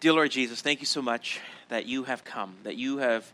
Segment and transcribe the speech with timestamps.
[0.00, 3.32] Dear Lord Jesus, thank you so much that you have come, that you have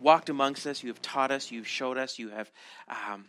[0.00, 2.50] walked amongst us, you have taught us, you've showed us, you have
[2.88, 3.26] um,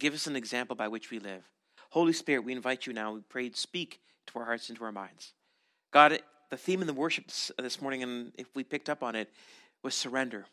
[0.00, 1.44] give us an example by which we live.
[1.90, 3.12] Holy Spirit, we invite you now.
[3.12, 5.32] We pray, speak to our hearts and to our minds.
[5.92, 6.18] God,
[6.50, 7.26] the theme in the worship
[7.56, 9.30] this morning, and if we picked up on it,
[9.84, 10.46] was surrender.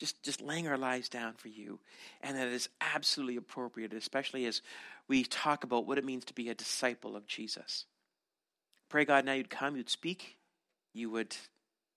[0.00, 1.78] Just, just laying our lives down for you.
[2.22, 4.62] And that is absolutely appropriate, especially as
[5.06, 7.84] we talk about what it means to be a disciple of Jesus.
[8.88, 10.36] Pray, God, now you'd come, you'd speak,
[10.94, 11.34] you would,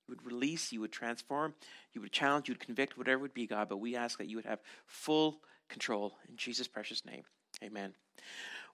[0.07, 1.53] you would release, you would transform,
[1.93, 3.69] you would challenge, you would convict, whatever it would be, God.
[3.69, 5.39] But we ask that you would have full
[5.69, 6.13] control.
[6.27, 7.23] In Jesus' precious name,
[7.63, 7.93] amen.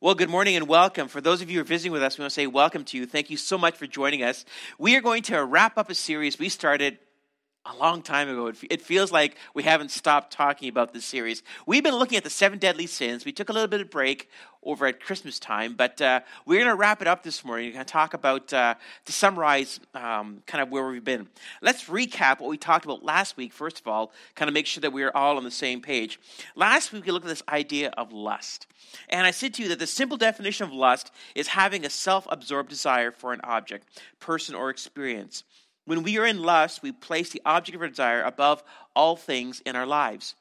[0.01, 1.07] Well, good morning and welcome.
[1.07, 2.97] For those of you who are visiting with us, we want to say welcome to
[2.97, 3.05] you.
[3.05, 4.45] Thank you so much for joining us.
[4.77, 6.99] We are going to wrap up a series we started
[7.65, 8.51] a long time ago.
[8.69, 11.41] It feels like we haven't stopped talking about this series.
[11.65, 13.25] We've been looking at the seven deadly sins.
[13.25, 14.29] We took a little bit of break
[14.61, 17.67] over at Christmas time, but uh, we're going to wrap it up this morning.
[17.67, 18.75] We're going to talk about, uh,
[19.05, 21.27] to summarize um, kind of where we've been.
[21.61, 24.81] Let's recap what we talked about last week, first of all, kind of make sure
[24.81, 26.19] that we're all on the same page.
[26.55, 28.67] Last week, we looked at this idea of lust.
[29.09, 32.27] And I said to you that the simple definition of lust is having a self
[32.29, 33.87] absorbed desire for an object,
[34.19, 35.43] person, or experience.
[35.85, 38.63] When we are in lust, we place the object of our desire above
[38.95, 40.35] all things in our lives.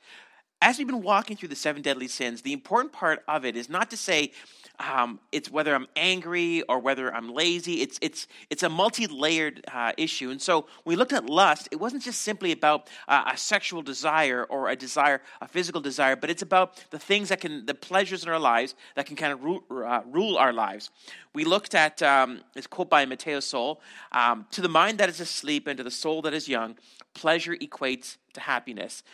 [0.63, 3.69] As we've been walking through the seven deadly sins, the important part of it is
[3.69, 4.33] not to say
[4.81, 7.81] um, it's whether I'm angry or whether I'm lazy.
[7.81, 10.31] It's it's it's a multi-layered uh, issue.
[10.31, 13.83] And so when we looked at lust, it wasn't just simply about uh, a sexual
[13.83, 17.75] desire or a desire, a physical desire, but it's about the things that can, the
[17.75, 20.91] pleasures in our lives that can kind of rule, uh, rule our lives.
[21.35, 23.81] We looked at um, this quote by Mateo Sol:
[24.13, 26.77] um, "To the mind that is asleep and to the soul that is young,
[27.15, 29.05] pleasure equates to happiness."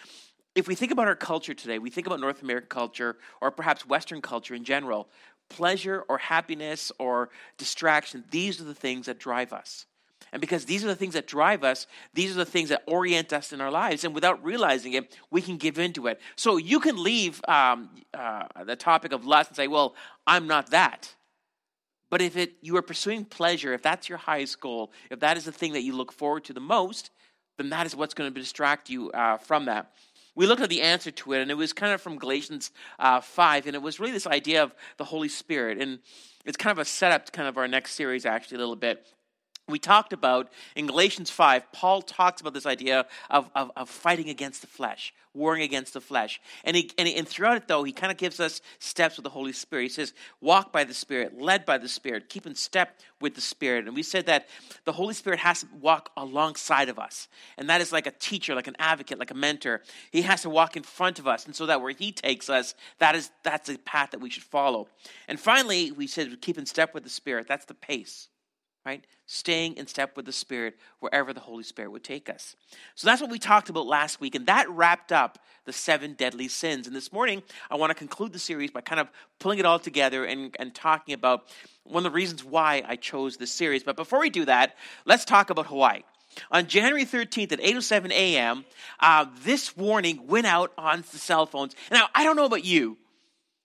[0.54, 3.86] if we think about our culture today, we think about North American culture or perhaps
[3.86, 5.08] Western culture in general,
[5.50, 9.84] pleasure or happiness or distraction, these are the things that drive us.
[10.32, 13.32] And because these are the things that drive us, these are the things that orient
[13.32, 14.04] us in our lives.
[14.04, 16.20] And without realizing it, we can give into it.
[16.36, 19.94] So you can leave um, uh, the topic of lust and say, well,
[20.26, 21.14] I'm not that.
[22.10, 25.44] But if it, you are pursuing pleasure, if that's your highest goal, if that is
[25.44, 27.10] the thing that you look forward to the most,
[27.56, 29.92] then that is what's going to distract you uh, from that
[30.34, 33.20] we looked at the answer to it, and it was kind of from Galatians uh,
[33.20, 35.78] 5, and it was really this idea of the Holy Spirit.
[35.78, 35.98] And
[36.44, 39.06] it's kind of a setup to kind of our next series, actually, a little bit
[39.70, 44.28] we talked about in Galatians 5, Paul talks about this idea of, of, of fighting
[44.28, 46.40] against the flesh, warring against the flesh.
[46.64, 49.30] And, he, and, and throughout it, though, he kind of gives us steps with the
[49.30, 49.84] Holy Spirit.
[49.84, 53.40] He says, walk by the Spirit, led by the Spirit, keep in step with the
[53.40, 53.86] Spirit.
[53.86, 54.48] And we said that
[54.84, 57.28] the Holy Spirit has to walk alongside of us.
[57.58, 59.82] And that is like a teacher, like an advocate, like a mentor.
[60.10, 61.46] He has to walk in front of us.
[61.46, 64.42] And so that where he takes us, that is, that's the path that we should
[64.42, 64.88] follow.
[65.28, 67.46] And finally, we said, keep in step with the Spirit.
[67.46, 68.28] That's the pace
[68.84, 69.04] right?
[69.26, 72.56] Staying in step with the Spirit wherever the Holy Spirit would take us.
[72.94, 76.48] So that's what we talked about last week, and that wrapped up the seven deadly
[76.48, 76.86] sins.
[76.86, 79.08] And this morning, I want to conclude the series by kind of
[79.38, 81.46] pulling it all together and, and talking about
[81.84, 83.82] one of the reasons why I chose this series.
[83.82, 86.02] But before we do that, let's talk about Hawaii.
[86.50, 88.64] On January 13th at 8.07 a.m.,
[89.00, 91.74] uh, this warning went out on the cell phones.
[91.90, 92.96] Now, I don't know about you,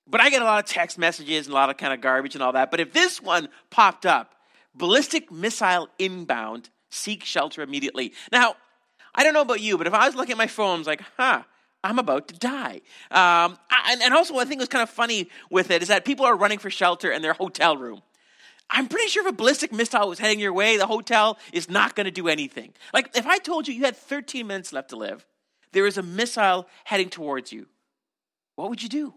[0.08, 2.36] but I get a lot of text messages and a lot of kind of garbage
[2.36, 2.72] and all that.
[2.72, 4.36] But if this one popped up,
[4.76, 8.14] ballistic missile inbound, seek shelter immediately.
[8.32, 8.56] Now,
[9.14, 10.88] I don't know about you, but if I was looking at my phone, I was
[10.88, 11.44] like, huh,
[11.84, 12.82] I'm about to die.
[13.12, 16.26] Um, and, and also, one thing was kind of funny with it is that people
[16.26, 18.02] are running for shelter in their hotel room.
[18.70, 21.96] I'm pretty sure if a ballistic missile was heading your way, the hotel is not
[21.96, 22.74] going to do anything.
[22.94, 25.26] Like, if I told you you had 13 minutes left to live,
[25.72, 27.68] there is a missile heading towards you,
[28.56, 29.14] what would you do?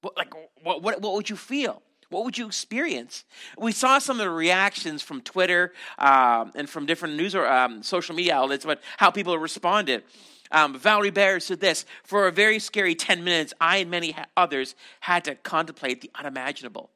[0.00, 1.82] What, like, what, what, what would you feel?
[2.10, 3.24] What would you experience?
[3.58, 7.82] We saw some of the reactions from Twitter um, and from different news or um,
[7.82, 10.04] social media outlets about how people responded.
[10.50, 14.74] Um, Valerie Bear said this For a very scary 10 minutes, I and many others
[15.00, 16.90] had to contemplate the unimaginable.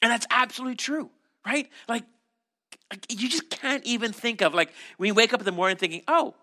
[0.00, 1.10] And that's absolutely true,
[1.44, 1.68] right?
[1.86, 2.04] Like,
[2.90, 5.76] like you just can't even think of, like, when you wake up in the morning
[5.76, 6.34] thinking, oh,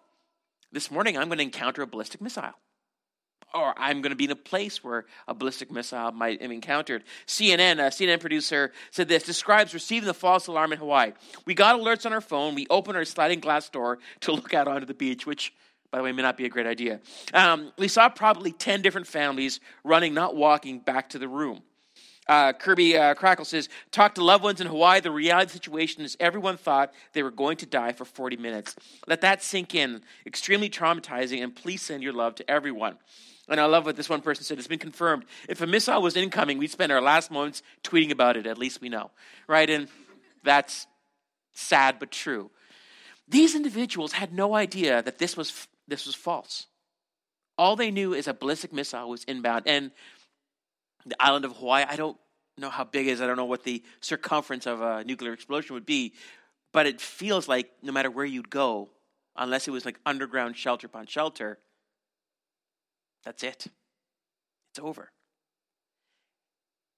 [0.72, 2.54] this morning I'm going to encounter a ballistic missile
[3.56, 7.04] or I'm going to be in a place where a ballistic missile might have encountered.
[7.26, 11.14] CNN, a CNN producer, said this describes receiving the false alarm in Hawaii.
[11.46, 12.54] We got alerts on our phone.
[12.54, 15.54] We opened our sliding glass door to look out onto the beach, which,
[15.90, 17.00] by the way, may not be a great idea.
[17.34, 21.64] Um, we saw probably 10 different families running, not walking, back to the room.
[22.28, 25.00] Uh, Kirby uh, Crackle says, talk to loved ones in Hawaii.
[25.00, 28.76] The reality situation is everyone thought they were going to die for 40 minutes.
[29.08, 30.02] Let that sink in.
[30.26, 32.98] Extremely traumatizing, and please send your love to everyone.
[33.48, 34.58] And I love what this one person said.
[34.58, 35.26] It's been confirmed.
[35.48, 38.48] If a missile was incoming, we'd spend our last moments tweeting about it.
[38.48, 39.12] At least we know,
[39.48, 39.70] right?
[39.70, 39.88] And
[40.44, 40.88] that's
[41.54, 42.50] sad but true.
[43.28, 46.68] These individuals had no idea that this was this was false.
[47.58, 49.92] All they knew is a ballistic missile was inbound, and
[51.06, 51.86] the island of Hawaii.
[51.88, 52.18] I don't
[52.58, 53.22] know how big it is.
[53.22, 56.14] I don't know what the circumference of a nuclear explosion would be,
[56.74, 58.90] but it feels like no matter where you'd go,
[59.36, 61.60] unless it was like underground shelter upon shelter,
[63.26, 63.68] that's it.
[64.72, 65.12] It's over.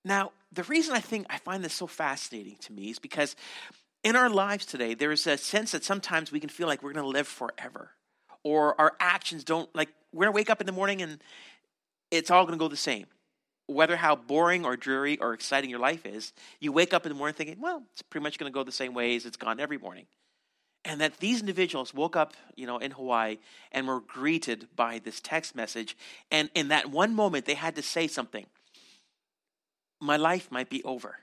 [0.06, 3.36] Now, the reason I think I find this so fascinating to me is because
[4.04, 6.94] in our lives today, there is a sense that sometimes we can feel like we're
[6.94, 7.92] going to live forever,
[8.44, 11.22] or our actions don't like we're going to wake up in the morning and
[12.12, 13.08] it's all going to go the same.
[13.66, 16.32] Whether how boring or dreary or exciting your life is,
[16.62, 18.72] you wake up in the morning thinking, well, it's pretty much going to go the
[18.72, 20.06] same way as it's gone every morning.
[20.88, 23.38] And that these individuals woke up, you know, in Hawaii
[23.72, 25.96] and were greeted by this text message.
[26.32, 28.46] And in that one moment, they had to say something.
[30.00, 31.18] My life might be over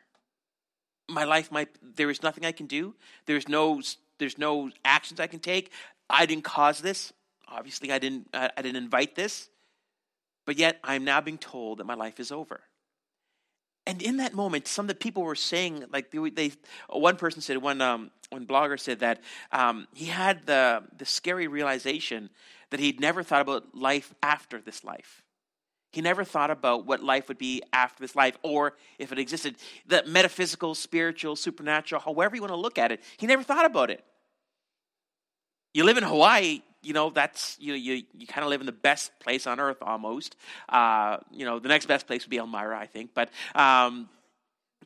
[1.09, 2.95] my life might there is nothing I can do.
[3.27, 3.83] There's no
[4.19, 5.71] there's no actions I can take.
[6.09, 7.13] I didn't cause this.
[7.49, 9.49] Obviously, I didn't I, didn't invite this.
[10.47, 12.61] But yet, I'm now being told that my life is over.
[13.87, 16.53] And in that moment, some of the people were saying, like they, they
[16.89, 19.21] one person said, one um, one blogger said that
[19.53, 22.31] um, he had the the scary realization
[22.71, 25.23] that he'd never thought about life after this life.
[25.93, 29.55] He never thought about what life would be after this life, or if it existed,
[29.87, 33.01] the metaphysical, spiritual, supernatural, however you want to look at it.
[33.17, 34.03] He never thought about it.
[35.73, 38.73] You live in Hawaii, you know that's you you you kind of live in the
[38.73, 40.37] best place on earth almost.
[40.69, 43.31] Uh, you know the next best place would be Elmira, I think, but.
[43.55, 44.09] Um,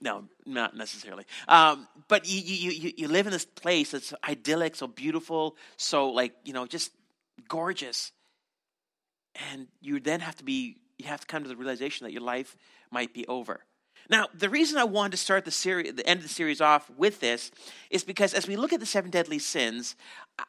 [0.01, 1.25] no, not necessarily.
[1.49, 6.11] Um, but you, you, you, you live in this place that's idyllic, so beautiful, so
[6.11, 6.93] like, you know, just
[7.49, 8.13] gorgeous.
[9.51, 12.23] And you then have to be you have to come to the realization that your
[12.23, 12.57] life
[12.91, 13.61] might be over.
[14.11, 16.91] Now, the reason I wanted to start the series, the end of the series off
[16.97, 17.51] with this,
[17.91, 19.97] is because as we look at the seven deadly sins,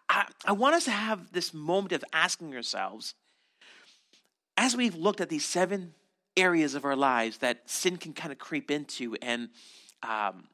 [0.08, 3.16] I, I want us to have this moment of asking ourselves,
[4.58, 5.94] as we've looked at these seven
[6.38, 9.50] areas of our lives that sin can kind of creep into and
[10.04, 10.48] um,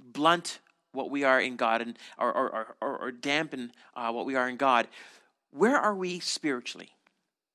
[0.00, 0.60] blunt
[0.92, 4.48] what we are in God and or, or, or, or dampen uh, what we are
[4.48, 4.88] in God,
[5.50, 6.90] where are we spiritually?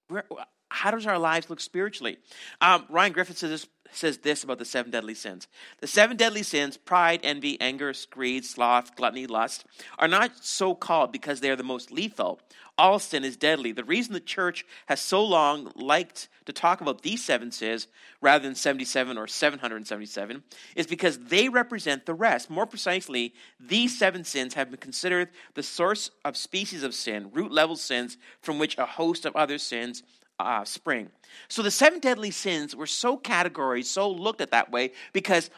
[0.08, 0.26] Where,
[0.70, 2.18] how does our lives look spiritually?
[2.62, 5.48] Um, Ryan Griffith says this, says this about the seven deadly sins.
[5.80, 9.66] The seven deadly sins, pride, envy, anger, greed, sloth, gluttony, lust,
[9.98, 12.40] are not so called because they are the most lethal.
[12.78, 13.72] All sin is deadly.
[13.74, 17.88] The reason the church has so long liked to talk about these seven sins
[18.22, 20.44] rather than 77 or 777
[20.76, 22.50] is because they represent the rest.
[22.50, 27.52] More precisely, these seven sins have been considered the source of species of sin, root
[27.52, 30.04] level sins from which a host of other sins
[30.40, 31.10] uh, spring.
[31.48, 35.50] So the seven deadly sins were so categorized, so looked at that way, because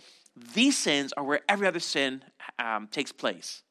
[0.54, 2.24] these sins are where every other sin
[2.60, 3.63] um, takes place.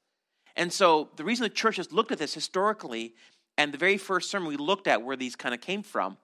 [0.57, 3.15] And so the reason the church has looked at this historically,
[3.57, 6.17] and the very first sermon we looked at where these kind of came from,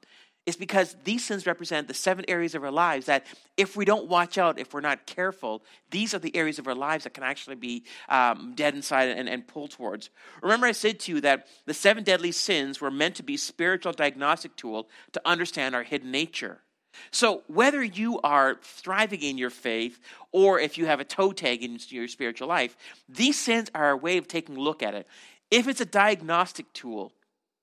[0.47, 3.27] is because these sins represent the seven areas of our lives that
[3.57, 6.75] if we don't watch out, if we're not careful, these are the areas of our
[6.75, 10.09] lives that can actually be um, dead inside and, and pulled towards.
[10.41, 13.93] Remember, I said to you that the seven deadly sins were meant to be spiritual
[13.93, 16.61] diagnostic tool to understand our hidden nature.
[17.11, 20.01] So, whether you are thriving in your faith
[20.33, 22.75] or if you have a toe tag in your spiritual life,
[23.09, 25.07] these sins are a way of taking a look at it.
[25.51, 27.13] If it's a diagnostic tool,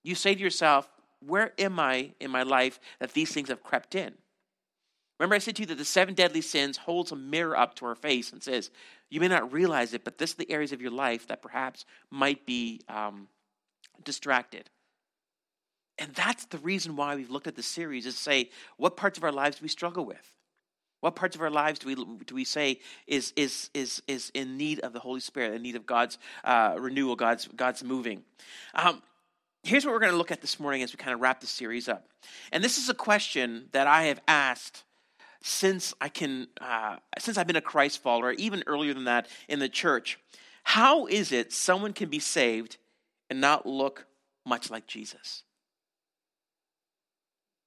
[0.04, 0.88] you say to yourself,
[1.28, 4.14] where am I in my life that these things have crept in?
[5.20, 7.86] Remember, I said to you that the seven deadly sins holds a mirror up to
[7.86, 8.72] our face and says,
[9.10, 11.86] You may not realize it, but this is the areas of your life that perhaps
[12.10, 13.28] might be um,
[14.04, 14.70] distracted.
[16.00, 19.18] And that's the reason why we've looked at the series is to say, what parts
[19.18, 20.32] of our lives do we struggle with?
[21.02, 24.56] What parts of our lives do we do we say is is is is in
[24.56, 28.24] need of the Holy Spirit, in need of God's uh, renewal, God's God's moving?
[28.74, 29.02] Um,
[29.64, 31.48] here's what we're going to look at this morning as we kind of wrap the
[31.48, 32.08] series up.
[32.52, 34.84] And this is a question that I have asked
[35.42, 39.60] since I can, uh, since I've been a Christ follower, even earlier than that in
[39.60, 40.20] the church.
[40.64, 42.78] How is it someone can be saved
[43.30, 44.06] and not look
[44.46, 45.44] much like Jesus?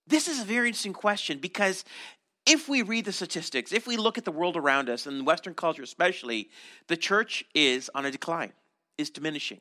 [0.07, 1.85] This is a very interesting question because
[2.47, 5.53] if we read the statistics, if we look at the world around us, and Western
[5.53, 6.49] culture especially,
[6.87, 8.53] the church is on a decline,
[8.97, 9.61] is diminishing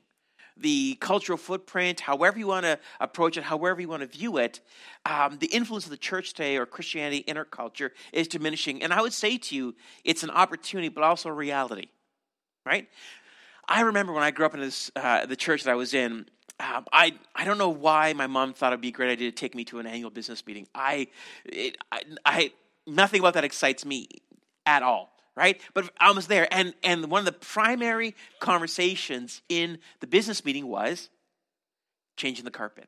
[0.57, 4.61] the cultural footprint, however you want to approach it, however you want to view it,
[5.05, 8.81] um, the influence of the church today or Christianity in our culture is diminishing.
[8.81, 11.87] And I would say to you, it's an opportunity, but also a reality,
[12.65, 12.87] right?
[13.67, 16.27] I remember when I grew up in this, uh, the church that I was in,
[16.59, 19.35] um, I I don't know why my mom thought it'd be a great idea to
[19.35, 20.67] take me to an annual business meeting.
[20.73, 21.07] I,
[21.43, 22.53] it, I, I
[22.87, 24.07] nothing about that excites me
[24.65, 25.14] at all.
[25.35, 25.59] Right?
[25.73, 26.47] But almost there.
[26.51, 31.09] And and one of the primary conversations in the business meeting was
[32.17, 32.87] changing the carpet.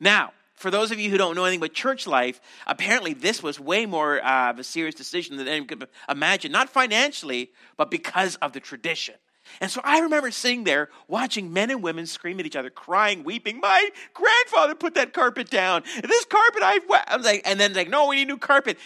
[0.00, 3.58] Now, for those of you who don't know anything about church life, apparently this was
[3.58, 6.52] way more uh, of a serious decision than anyone could imagine.
[6.52, 9.16] Not financially, but because of the tradition.
[9.60, 13.24] And so I remember sitting there watching men and women scream at each other, crying,
[13.24, 13.60] weeping.
[13.60, 15.82] My grandfather put that carpet down.
[16.02, 18.78] This carpet I've I was like, and then like, no, we need new carpet.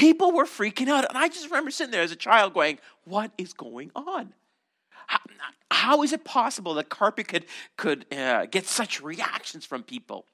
[0.00, 1.06] People were freaking out.
[1.06, 4.32] And I just remember sitting there as a child going, what is going on?
[5.06, 5.18] How,
[5.70, 7.44] how is it possible that carpet could,
[7.76, 10.24] could uh, get such reactions from people?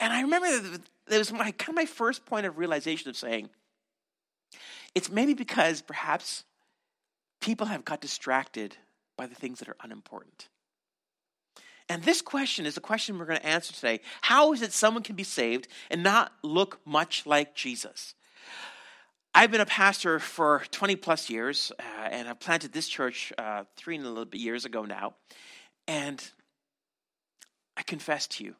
[0.00, 3.50] And I remember that was my kind of my first point of realization of saying,
[4.94, 6.44] it's maybe because perhaps
[7.42, 8.78] people have got distracted
[9.18, 10.48] by the things that are unimportant.
[11.90, 14.00] And this question is the question we're going to answer today.
[14.22, 18.14] How is it someone can be saved and not look much like Jesus?
[19.38, 23.64] I've been a pastor for 20 plus years, uh, and I've planted this church uh,
[23.76, 25.12] three and a little bit years ago now.
[25.86, 26.26] And
[27.76, 28.54] I confess to you,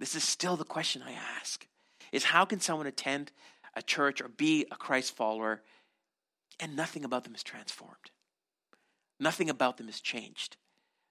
[0.00, 1.66] this is still the question I ask
[2.12, 3.32] is how can someone attend
[3.74, 5.62] a church or be a Christ follower
[6.60, 8.10] and nothing about them is transformed?
[9.18, 10.58] Nothing about them is changed.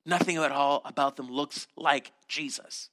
[0.05, 2.91] Nothing at all about them looks like Jesus.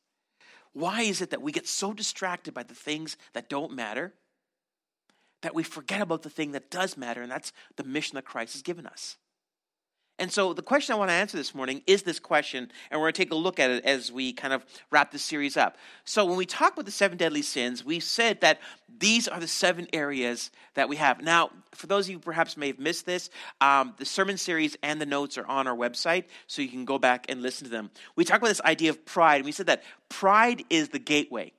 [0.72, 4.14] Why is it that we get so distracted by the things that don't matter
[5.44, 8.54] that we forget about the thing that does matter, and that's the mission that Christ
[8.54, 9.16] has given us?
[10.16, 13.06] And so, the question I want to answer this morning is this question, and we're
[13.06, 15.76] going to take a look at it as we kind of wrap this series up.
[16.04, 18.60] So, when we talk about the seven deadly sins, we said that
[18.96, 21.20] these are the seven areas that we have.
[21.20, 23.28] Now, for those of you perhaps may have missed this,
[23.60, 26.96] um, the sermon series and the notes are on our website, so you can go
[26.96, 27.90] back and listen to them.
[28.14, 31.52] We talked about this idea of pride, and we said that pride is the gateway.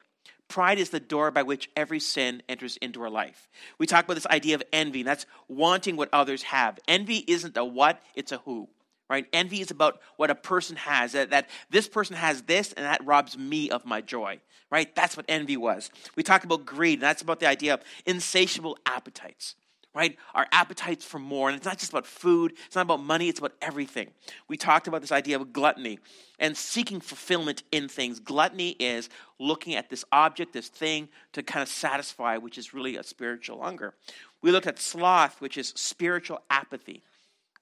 [0.48, 3.50] Pride is the door by which every sin enters into our life.
[3.78, 6.80] We talk about this idea of envy, and that's wanting what others have.
[6.88, 8.70] Envy isn't a what, it's a who.
[9.10, 9.28] Right?
[9.34, 13.06] Envy is about what a person has, that, that this person has this, and that
[13.06, 14.40] robs me of my joy.
[14.72, 14.94] Right?
[14.96, 15.92] That's what envy was.
[16.16, 19.56] We talk about greed, and that's about the idea of insatiable appetites
[19.96, 20.18] right?
[20.36, 21.48] Our appetites for more.
[21.48, 24.10] And it's not just about food, it's not about money, it's about everything.
[24.50, 26.00] We talked about this idea of gluttony
[26.38, 28.20] and seeking fulfillment in things.
[28.20, 29.10] Gluttony is
[29.40, 33.62] looking at this object, this thing to kind of satisfy, which is really a spiritual
[33.62, 33.94] hunger.
[34.42, 37.02] We looked at sloth, which is spiritual apathy.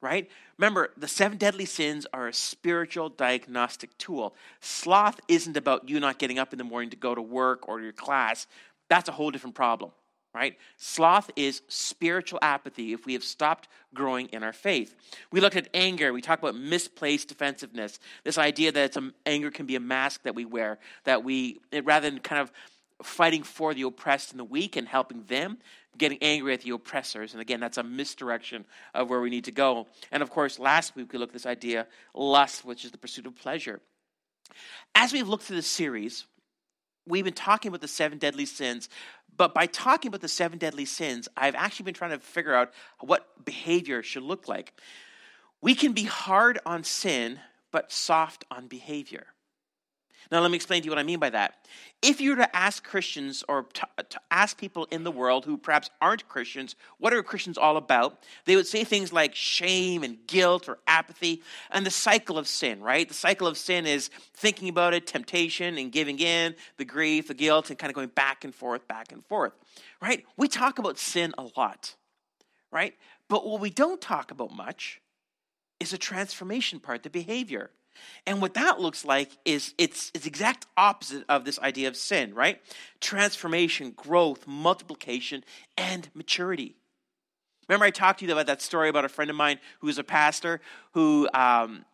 [0.02, 0.30] Right?
[0.58, 4.36] Remember, the seven deadly sins are a spiritual diagnostic tool.
[4.60, 7.80] Sloth isn't about you not getting up in the morning to go to work or
[7.80, 8.46] your class.
[8.90, 9.92] That's a whole different problem
[10.34, 10.58] right?
[10.78, 14.96] Sloth is spiritual apathy if we have stopped growing in our faith.
[15.32, 16.12] We looked at anger.
[16.12, 18.00] We talked about misplaced defensiveness.
[18.24, 22.10] This idea that a, anger can be a mask that we wear, that we, rather
[22.10, 22.52] than kind of
[23.04, 25.58] fighting for the oppressed and the weak and helping them,
[25.98, 27.34] getting angry at the oppressors.
[27.34, 29.88] And again, that's a misdirection of where we need to go.
[30.12, 33.28] And of course, last week we looked at this idea, lust, which is the pursuit
[33.28, 33.82] of pleasure.
[34.96, 36.26] As we've looked through this series,
[37.06, 38.90] we've been talking about the seven deadly sins,
[39.36, 42.72] but by talking about the seven deadly sins, I've actually been trying to figure out
[43.00, 44.74] what behavior should look like.
[45.62, 47.40] We can be hard on sin,
[47.72, 49.28] but soft on behavior.
[50.34, 51.68] Now, let me explain to you what I mean by that.
[52.02, 55.60] If you were to ask Christians or to, to, ask people in the world who
[55.60, 58.18] perhaps aren't Christians, what are Christians all about?
[58.46, 62.82] They would say things like shame and guilt or apathy and the cycle of sin,
[62.82, 63.08] right?
[63.08, 67.36] The cycle of sin is thinking about it, temptation and giving in, the grief, the
[67.36, 69.54] guilt, and kind of going back and forth, back and forth,
[70.02, 70.26] right?
[70.36, 71.94] We talk about sin a lot,
[72.72, 72.96] right?
[73.30, 75.00] But what we don't talk about much
[75.80, 77.70] is the transformation part, the behavior.
[78.26, 82.34] And what that looks like is it's it's exact opposite of this idea of sin,
[82.34, 82.60] right?
[83.00, 85.44] Transformation, growth, multiplication,
[85.78, 86.76] and maturity.
[87.68, 89.98] Remember, I talked to you about that story about a friend of mine who was
[89.98, 90.60] a pastor
[90.92, 91.86] who um,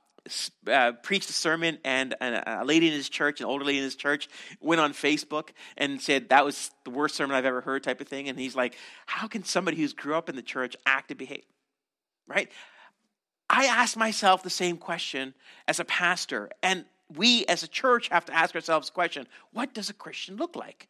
[0.68, 3.84] uh, preached a sermon, and a, a lady in his church, an older lady in
[3.84, 4.30] his church,
[4.60, 8.08] went on Facebook and said that was the worst sermon I've ever heard, type of
[8.08, 8.30] thing.
[8.30, 8.76] And he's like,
[9.06, 11.46] "How can somebody who's grew up in the church act and behave?"
[12.28, 12.52] Right?
[13.50, 15.34] I ask myself the same question
[15.68, 16.50] as a pastor.
[16.62, 20.38] And we as a church have to ask ourselves the question what does a Christian
[20.38, 20.88] look like?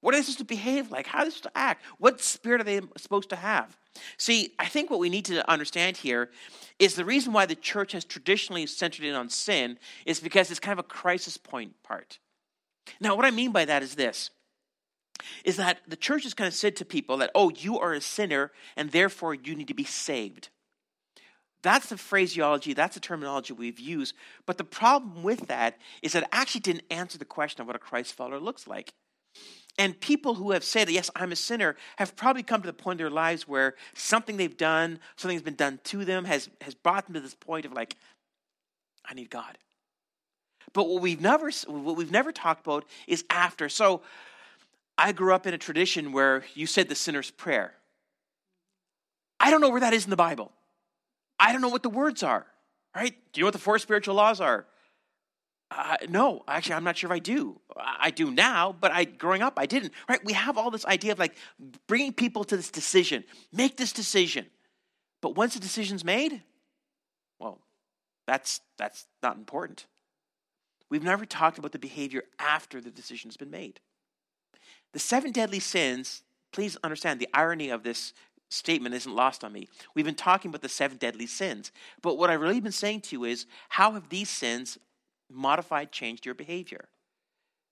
[0.00, 1.06] What they supposed to behave like?
[1.06, 1.82] How they supposed to act?
[1.98, 3.76] What spirit are they supposed to have?
[4.16, 6.30] See, I think what we need to understand here
[6.78, 10.60] is the reason why the church has traditionally centered in on sin is because it's
[10.60, 12.20] kind of a crisis point part.
[13.00, 14.30] Now, what I mean by that is this
[15.44, 18.00] is that the church has kind of said to people that, oh, you are a
[18.00, 20.48] sinner and therefore you need to be saved.
[21.62, 24.14] That's the phraseology, that's the terminology we've used.
[24.46, 27.76] But the problem with that is that it actually didn't answer the question of what
[27.76, 28.92] a Christ follower looks like.
[29.76, 33.00] And people who have said, Yes, I'm a sinner, have probably come to the point
[33.00, 37.06] in their lives where something they've done, something's been done to them, has, has brought
[37.06, 37.94] them to this point of like,
[39.04, 39.56] I need God.
[40.72, 43.68] But what we've never what we've never talked about is after.
[43.68, 44.02] So
[44.96, 47.74] I grew up in a tradition where you said the sinner's prayer.
[49.40, 50.52] I don't know where that is in the Bible.
[51.38, 52.46] I don't know what the words are.
[52.94, 53.14] Right?
[53.32, 54.66] Do you know what the four spiritual laws are?
[55.70, 57.60] Uh, no, actually, I'm not sure if I do.
[57.76, 59.92] I do now, but I growing up, I didn't.
[60.08, 60.24] Right?
[60.24, 61.36] We have all this idea of like
[61.86, 63.24] bringing people to this decision.
[63.52, 64.46] Make this decision.
[65.20, 66.42] But once the decision's made,
[67.38, 67.60] well,
[68.26, 69.86] that's that's not important.
[70.90, 73.80] We've never talked about the behavior after the decision's been made.
[74.94, 78.14] The seven deadly sins, please understand the irony of this
[78.48, 79.68] statement isn't lost on me.
[79.94, 83.16] We've been talking about the seven deadly sins, but what I've really been saying to
[83.16, 84.78] you is how have these sins
[85.30, 86.88] modified, changed your behavior?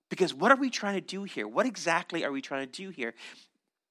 [0.08, 1.48] Because what are we trying to do here?
[1.48, 3.14] What exactly are we trying to do here?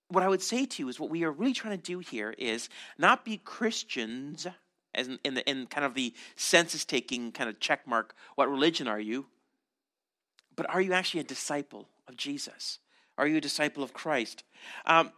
[0.09, 2.33] What I would say to you is what we are really trying to do here
[2.37, 4.47] is not be Christians
[4.95, 8.49] as in, in, the, in kind of the census taking kind of check mark, what
[8.49, 9.27] religion are you?
[10.55, 12.79] But are you actually a disciple of Jesus?
[13.17, 14.43] Are you a disciple of Christ?
[14.85, 15.11] Um,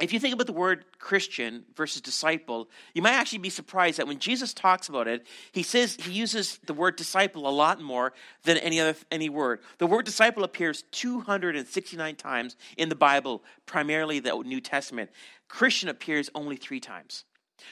[0.00, 4.06] if you think about the word Christian versus disciple, you might actually be surprised that
[4.06, 8.12] when Jesus talks about it, he says he uses the word disciple a lot more
[8.44, 9.60] than any other any word.
[9.78, 15.10] The word disciple appears 269 times in the Bible, primarily the New Testament.
[15.48, 17.24] Christian appears only 3 times.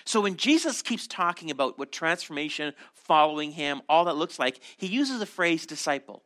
[0.04, 4.88] So when Jesus keeps talking about what transformation, following him, all that looks like, he
[4.88, 6.24] uses the phrase disciple.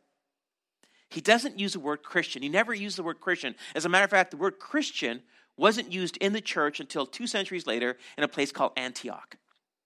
[1.09, 2.41] He doesn't use the word Christian.
[2.41, 3.53] He never used the word Christian.
[3.75, 5.21] As a matter of fact, the word Christian
[5.61, 9.37] wasn't used in the church until two centuries later in a place called Antioch.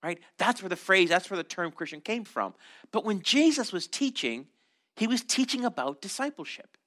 [0.01, 0.19] Right?
[0.37, 2.53] That's where the phrase, that's where the term Christian came from.
[2.91, 4.47] But when Jesus was teaching,
[4.95, 6.77] he was teaching about discipleship.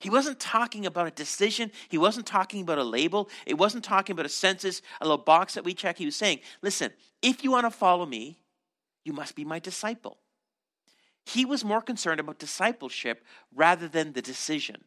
[0.00, 1.72] He wasn't talking about a decision.
[1.88, 3.28] He wasn't talking about a label.
[3.46, 5.98] It wasn't talking about a census, a little box that we check.
[5.98, 8.38] He was saying, listen, if you want to follow me,
[9.04, 10.18] you must be my disciple.
[11.26, 14.84] He was more concerned about discipleship rather than the decision.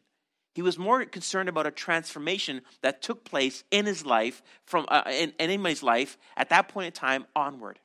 [0.54, 5.02] He was more concerned about a transformation that took place in his life, from uh,
[5.10, 7.78] in, in life at that point in time onward.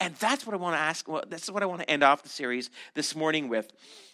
[0.00, 1.08] And that's what I want to ask.
[1.08, 3.70] Well, that's what I want to end off the series this morning with.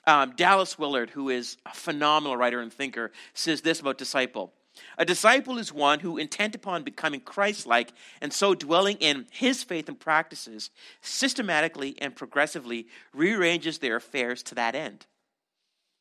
[0.07, 4.53] Um, Dallas Willard, who is a phenomenal writer and thinker, says this about disciple.
[4.99, 9.62] A disciple is one who, intent upon becoming Christ like and so dwelling in his
[9.62, 15.07] faith and practices, systematically and progressively rearranges their affairs to that end.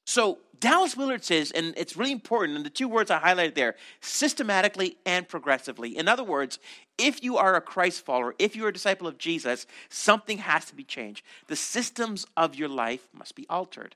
[0.09, 3.75] So Dallas Willard says, and it's really important, and the two words I highlighted there
[4.01, 5.95] systematically and progressively.
[5.95, 6.57] In other words,
[6.97, 10.65] if you are a Christ follower, if you are a disciple of Jesus, something has
[10.65, 11.23] to be changed.
[11.45, 13.95] The systems of your life must be altered.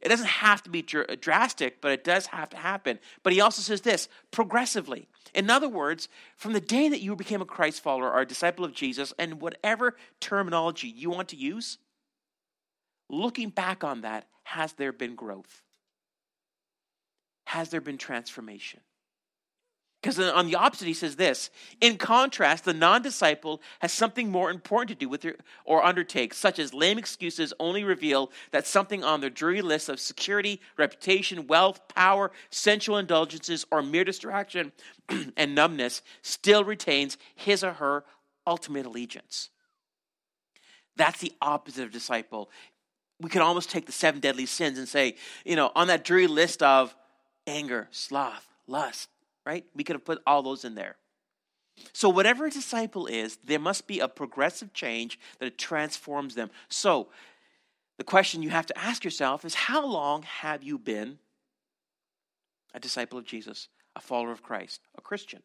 [0.00, 2.98] It doesn't have to be dr- uh, drastic, but it does have to happen.
[3.22, 5.06] But he also says this progressively.
[5.32, 8.64] In other words, from the day that you became a Christ follower or a disciple
[8.64, 11.78] of Jesus, and whatever terminology you want to use,
[13.08, 15.62] looking back on that, has there been growth?
[17.46, 18.80] Has there been transformation?
[20.04, 21.48] Because on the opposite, he says this
[21.80, 26.34] In contrast, the non disciple has something more important to do with their, or undertake,
[26.34, 31.46] such as lame excuses only reveal that something on their dreary list of security, reputation,
[31.46, 34.72] wealth, power, sensual indulgences, or mere distraction
[35.38, 38.04] and numbness still retains his or her
[38.46, 39.48] ultimate allegiance.
[40.96, 42.50] That's the opposite of disciple
[43.24, 46.26] we could almost take the seven deadly sins and say, you know, on that dreary
[46.26, 46.94] list of
[47.46, 49.08] anger, sloth, lust,
[49.46, 49.64] right?
[49.74, 50.96] We could have put all those in there.
[51.94, 56.50] So, whatever a disciple is, there must be a progressive change that transforms them.
[56.68, 57.08] So,
[57.96, 61.18] the question you have to ask yourself is how long have you been
[62.74, 65.42] a disciple of Jesus, a follower of Christ, a Christian?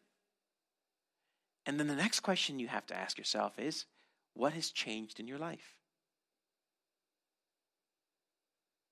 [1.64, 3.86] And then the next question you have to ask yourself is
[4.34, 5.79] what has changed in your life?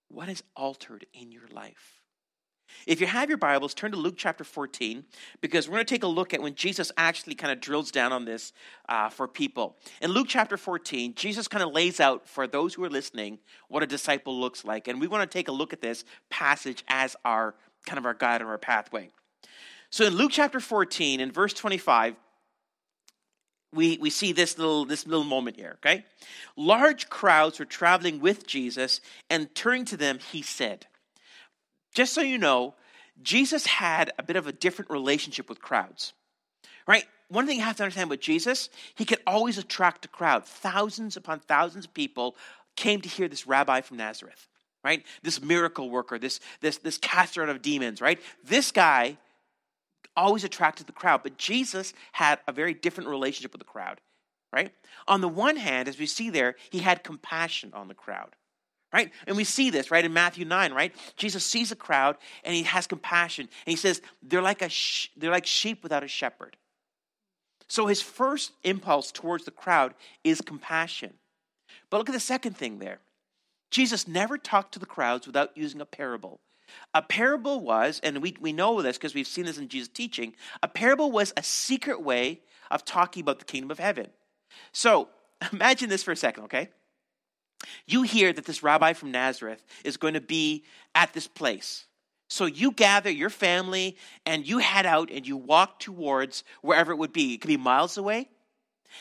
[0.09, 2.01] What has altered in your life?
[2.87, 5.05] If you have your Bibles, turn to Luke chapter 14
[5.41, 8.13] because we're going to take a look at when Jesus actually kind of drills down
[8.13, 8.53] on this
[8.89, 9.77] uh, for people.
[10.01, 13.83] In Luke chapter 14, Jesus kind of lays out for those who are listening what
[13.83, 14.89] a disciple looks like.
[14.89, 17.55] And we want to take a look at this passage as our
[17.87, 19.11] kind of our guide or our pathway.
[19.91, 22.17] So in Luke chapter 14, in verse 25,
[23.73, 26.05] we, we see this little, this little moment here, okay?
[26.57, 30.87] Large crowds were traveling with Jesus, and turning to them, he said,
[31.95, 32.75] Just so you know,
[33.23, 36.13] Jesus had a bit of a different relationship with crowds,
[36.87, 37.05] right?
[37.29, 40.47] One thing you have to understand with Jesus, he could always attract a crowd.
[40.47, 42.37] Thousands upon thousands of people
[42.75, 44.49] came to hear this rabbi from Nazareth
[44.85, 45.05] right?
[45.23, 48.21] This miracle worker, this, this, this caster out of demons, right?
[48.45, 49.19] This guy
[50.19, 54.01] always attracted the crowd, but Jesus had a very different relationship with the crowd,
[54.53, 54.73] right?
[55.07, 58.35] On the one hand, as we see there, he had compassion on the crowd
[58.93, 59.13] right?
[59.27, 60.95] And we see this, right, in Matthew 9, right?
[61.17, 63.43] Jesus sees a crowd and he has compassion.
[63.67, 66.57] And he says, they're like, a sh- they're like sheep without a shepherd.
[67.69, 71.15] So his first impulse towards the crowd is compassion.
[71.91, 73.01] But look at the second thing there.
[73.71, 76.41] Jesus never talked to the crowds without using a parable.
[76.95, 80.35] A parable was, and we, we know this because we've seen this in Jesus' teaching,
[80.63, 84.09] a parable was a secret way of talking about the kingdom of heaven.
[84.73, 85.09] So
[85.53, 86.69] imagine this for a second, okay?
[87.87, 91.87] You hear that this rabbi from Nazareth is going to be at this place.
[92.29, 96.97] So you gather your family and you head out and you walk towards wherever it
[96.97, 97.35] would be.
[97.35, 98.29] It could be miles away.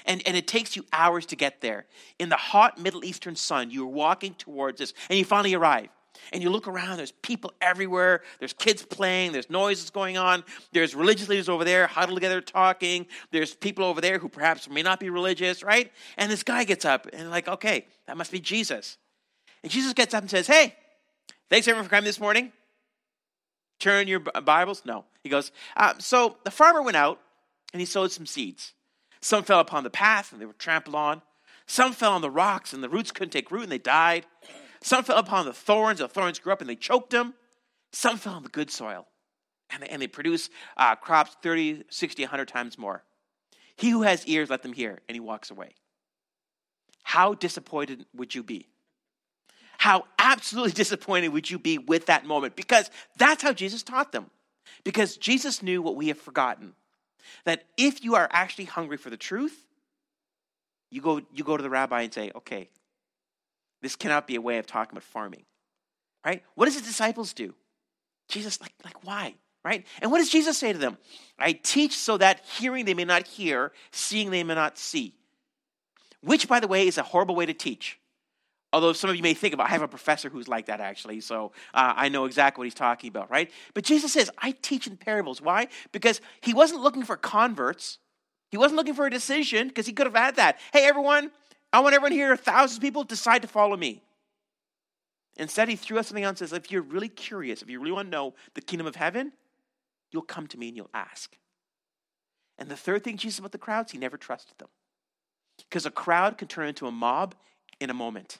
[0.05, 1.85] And, and it takes you hours to get there.
[2.19, 5.89] In the hot Middle Eastern sun, you're walking towards this and you finally arrive.
[6.33, 8.21] And you look around, there's people everywhere.
[8.39, 10.43] There's kids playing, there's noises going on.
[10.71, 13.07] There's religious leaders over there huddled together talking.
[13.31, 15.91] There's people over there who perhaps may not be religious, right?
[16.17, 18.97] And this guy gets up and, like, okay, that must be Jesus.
[19.63, 20.75] And Jesus gets up and says, Hey,
[21.49, 22.51] thanks everyone for coming this morning.
[23.79, 24.83] Turn your Bibles?
[24.85, 25.05] No.
[25.23, 27.19] He goes, uh, So the farmer went out
[27.73, 28.73] and he sowed some seeds.
[29.21, 31.21] Some fell upon the path and they were trampled on.
[31.65, 34.25] Some fell on the rocks and the roots couldn't take root and they died.
[34.81, 37.33] Some fell upon the thorns, the thorns grew up and they choked them.
[37.91, 39.07] Some fell on the good soil
[39.69, 43.03] and they, and they produce uh, crops 30, 60, 100 times more.
[43.75, 44.99] He who has ears, let them hear.
[45.07, 45.71] And he walks away.
[47.03, 48.67] How disappointed would you be?
[49.77, 52.55] How absolutely disappointed would you be with that moment?
[52.55, 54.29] Because that's how Jesus taught them.
[54.83, 56.73] Because Jesus knew what we have forgotten
[57.45, 59.65] that if you are actually hungry for the truth,
[60.89, 62.69] you go, you go to the rabbi and say, okay,
[63.81, 65.43] this cannot be a way of talking about farming.
[66.25, 66.43] Right?
[66.55, 67.53] What does the disciples do?
[68.29, 69.35] Jesus, like, like why?
[69.63, 69.85] Right?
[70.01, 70.97] And what does Jesus say to them?
[71.37, 75.13] I teach so that hearing they may not hear, seeing they may not see.
[76.21, 77.99] Which, by the way, is a horrible way to teach.
[78.73, 81.21] Although some of you may think about, I have a professor who's like that actually,
[81.21, 83.49] so uh, I know exactly what he's talking about, right?
[83.73, 85.41] But Jesus says, I teach in parables.
[85.41, 85.67] Why?
[85.93, 87.99] Because he wasn't looking for converts.
[88.49, 90.59] He wasn't looking for a decision because he could have had that.
[90.73, 91.31] Hey, everyone,
[91.73, 94.01] I want everyone here, thousands of people, decide to follow me.
[95.35, 97.91] Instead, he threw us something out and says, if you're really curious, if you really
[97.91, 99.33] want to know the kingdom of heaven,
[100.11, 101.37] you'll come to me and you'll ask.
[102.57, 104.69] And the third thing Jesus about the crowds, he never trusted them.
[105.57, 107.35] Because a crowd can turn into a mob
[107.79, 108.39] in a moment.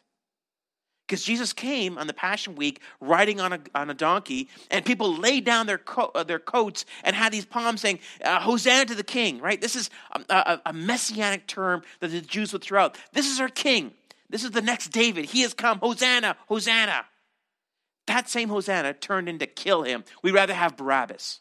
[1.08, 5.16] Because Jesus came on the Passion Week riding on a, on a donkey, and people
[5.16, 8.96] laid down their, co- uh, their coats and had these palms saying, uh, Hosanna to
[8.96, 9.62] the King, right?
[9.62, 12.98] This is a, a, a messianic term that the Jews would throw out.
[13.14, 13.94] This is our King.
[14.30, 15.26] This is the next David.
[15.26, 15.80] He has come.
[15.80, 17.06] Hosanna, Hosanna.
[18.08, 20.04] That same Hosanna turned into kill him.
[20.22, 21.40] We'd rather have Barabbas.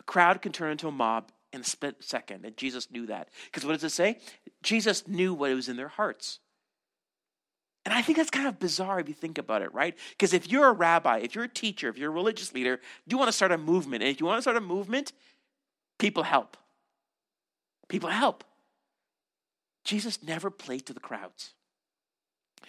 [0.00, 3.28] A crowd can turn into a mob in a split second, and Jesus knew that.
[3.44, 4.18] Because what does it say?
[4.62, 6.40] Jesus knew what was in their hearts.
[7.84, 9.94] And I think that's kind of bizarre if you think about it, right?
[10.10, 13.18] Because if you're a rabbi, if you're a teacher, if you're a religious leader, you
[13.18, 14.02] want to start a movement.
[14.02, 15.12] And if you want to start a movement,
[15.98, 16.56] people help.
[17.88, 18.42] People help.
[19.84, 21.52] Jesus never played to the crowds.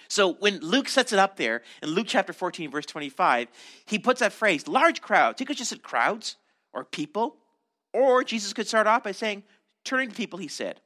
[0.09, 3.47] So when Luke sets it up there in Luke chapter 14, verse 25,
[3.85, 5.39] he puts that phrase, large crowds.
[5.39, 6.35] He could just said crowds
[6.73, 7.37] or people.
[7.93, 9.43] Or Jesus could start off by saying,
[9.85, 10.81] turning to people, he said.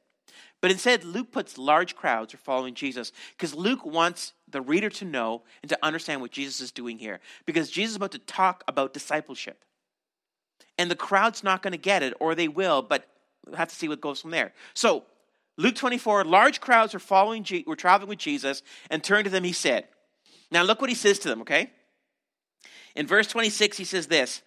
[0.60, 5.04] But instead, Luke puts large crowds are following Jesus because Luke wants the reader to
[5.04, 7.20] know and to understand what Jesus is doing here.
[7.46, 9.64] Because Jesus is about to talk about discipleship.
[10.76, 13.06] And the crowd's not going to get it, or they will, but
[13.46, 14.52] we'll have to see what goes from there.
[14.74, 15.04] So,
[15.56, 19.52] Luke 24, large crowds are following, were traveling with Jesus, and turned to them, he
[19.52, 19.88] said,
[20.50, 21.70] Now look what he says to them, okay?
[22.96, 24.42] In verse 26, he says this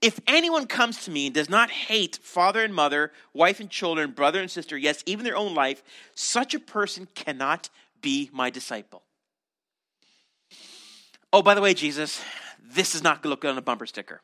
[0.00, 4.12] if anyone comes to me and does not hate father and mother, wife and children,
[4.12, 5.82] brother and sister, yes, even their own life,
[6.14, 7.68] such a person cannot
[8.00, 9.02] be my disciple.
[11.32, 12.22] Oh, by the way, Jesus,
[12.62, 14.22] this is not going to look good on a bumper sticker.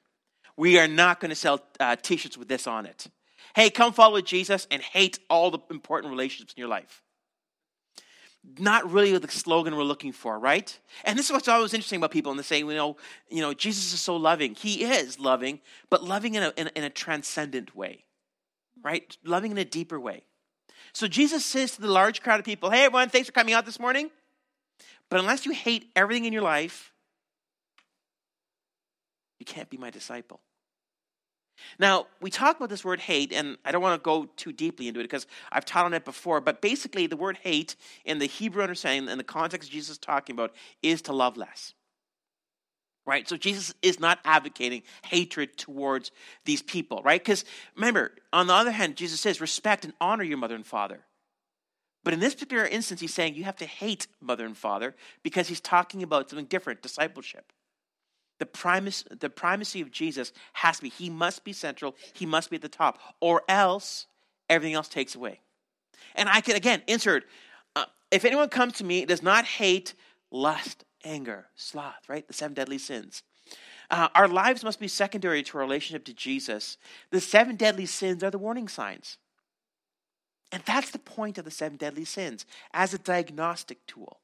[0.56, 3.06] We are not going to sell uh, t shirts with this on it.
[3.54, 7.02] Hey, come follow Jesus and hate all the important relationships in your life
[8.58, 10.78] not really the slogan we're looking for, right?
[11.04, 12.96] And this is what's always interesting about people, and they say, you know,
[13.28, 14.54] you know, Jesus is so loving.
[14.54, 18.04] He is loving, but loving in a, in a, in a transcendent way,
[18.82, 19.16] right?
[19.24, 20.24] Loving in a deeper way.
[20.92, 23.66] So Jesus says to the large crowd of people, hey, everyone, thanks for coming out
[23.66, 24.10] this morning.
[25.10, 26.92] But unless you hate everything in your life,
[29.38, 30.40] you can't be my disciple.
[31.78, 34.88] Now, we talk about this word hate, and I don't want to go too deeply
[34.88, 38.26] into it because I've taught on it before, but basically, the word hate in the
[38.26, 41.74] Hebrew understanding, in the context Jesus is talking about, is to love less.
[43.04, 43.28] Right?
[43.28, 46.10] So Jesus is not advocating hatred towards
[46.44, 47.22] these people, right?
[47.22, 47.44] Because
[47.76, 51.00] remember, on the other hand, Jesus says, respect and honor your mother and father.
[52.02, 55.48] But in this particular instance, he's saying you have to hate mother and father because
[55.48, 57.52] he's talking about something different discipleship.
[58.38, 62.50] The, primacy, the primacy of Jesus has to be, he must be central, he must
[62.50, 64.06] be at the top, or else
[64.48, 65.40] everything else takes away.
[66.14, 67.24] And I can, again, insert
[67.74, 69.94] uh, if anyone comes to me, does not hate
[70.30, 72.26] lust, anger, sloth, right?
[72.26, 73.22] The seven deadly sins.
[73.90, 76.76] Uh, our lives must be secondary to our relationship to Jesus.
[77.10, 79.18] The seven deadly sins are the warning signs.
[80.50, 84.20] And that's the point of the seven deadly sins as a diagnostic tool.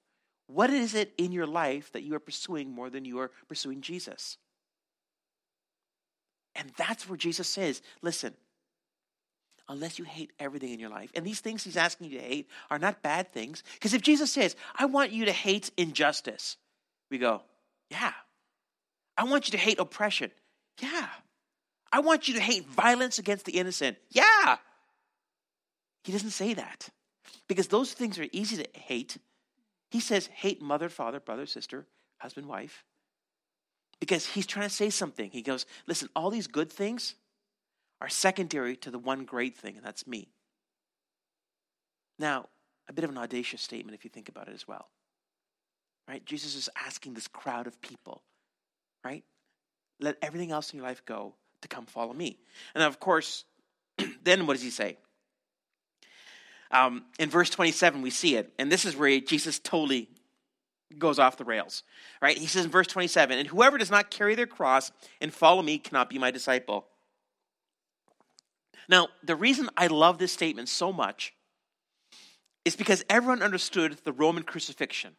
[0.53, 3.81] What is it in your life that you are pursuing more than you are pursuing
[3.81, 4.37] Jesus?
[6.55, 8.35] And that's where Jesus says, listen,
[9.69, 12.51] unless you hate everything in your life, and these things he's asking you to hate
[12.71, 13.63] are not bad things.
[13.75, 16.59] Because if Jesus says, I want you to hate injustice,
[17.11, 17.41] we go,
[17.91, 18.13] yeah.
[19.17, 20.31] I want you to hate oppression.
[20.81, 21.09] Yeah.
[21.91, 23.97] I want you to hate violence against the innocent.
[24.11, 24.57] Yeah.
[26.05, 26.91] He doesn't say that
[27.49, 29.17] because those things are easy to hate
[29.93, 32.83] he says, hate mother, father, brother, sister, husband, wife.
[34.01, 35.31] Because he's trying to say something.
[35.31, 37.15] He goes, listen, all these good things
[38.01, 40.29] are secondary to the one great thing, and that's me.
[42.19, 42.49] Now,
[42.89, 44.89] a bit of an audacious statement if you think about it as well.
[46.09, 46.25] Right?
[46.25, 48.23] Jesus is asking this crowd of people,
[49.05, 49.25] right?
[50.01, 52.39] Let everything else in your life go to come follow me.
[52.75, 53.45] And of course,
[54.25, 54.97] then what does he say?
[56.73, 58.53] Um, in verse 27, we see it.
[58.59, 60.09] And this is where Jesus totally
[60.99, 61.83] goes off the rails.
[62.21, 62.37] Right?
[62.37, 65.79] He says in verse 27 And whoever does not carry their cross and follow me
[65.79, 66.87] cannot be my disciple.
[68.89, 71.35] Now, the reason I love this statement so much
[72.65, 75.17] is because everyone understood the Roman crucifixion,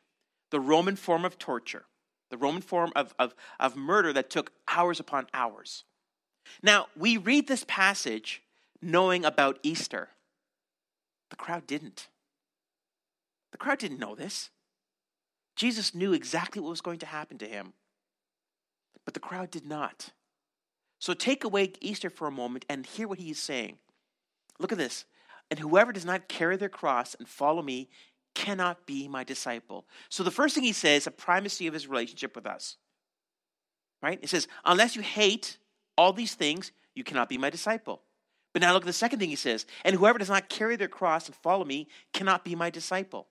[0.50, 1.86] the Roman form of torture,
[2.30, 5.84] the Roman form of, of, of murder that took hours upon hours.
[6.62, 8.42] Now, we read this passage
[8.82, 10.10] knowing about Easter.
[11.34, 12.10] The crowd didn't.
[13.54, 14.52] The crowd didn't know this.
[15.56, 17.74] Jesus knew exactly what was going to happen to him,
[19.04, 20.12] but the crowd did not.
[21.00, 23.80] So take away Easter for a moment and hear what he is saying.
[24.60, 25.06] Look at this.
[25.50, 27.90] And whoever does not carry their cross and follow me
[28.36, 29.88] cannot be my disciple.
[30.10, 32.78] So the first thing he says, a primacy of his relationship with us.
[34.04, 34.20] Right?
[34.22, 35.58] It says, unless you hate
[35.98, 38.04] all these things, you cannot be my disciple.
[38.54, 40.88] But now look at the second thing he says and whoever does not carry their
[40.88, 43.28] cross and follow me cannot be my disciple.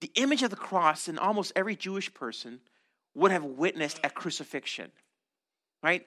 [0.00, 2.60] The image of the cross in almost every Jewish person
[3.14, 4.90] would have witnessed a crucifixion,
[5.82, 6.06] right?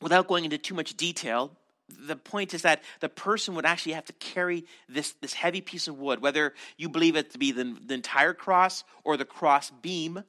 [0.00, 1.52] Without going into too much detail,
[1.88, 5.88] the point is that the person would actually have to carry this, this heavy piece
[5.88, 9.70] of wood, whether you believe it to be the, the entire cross or the cross
[9.82, 10.22] beam,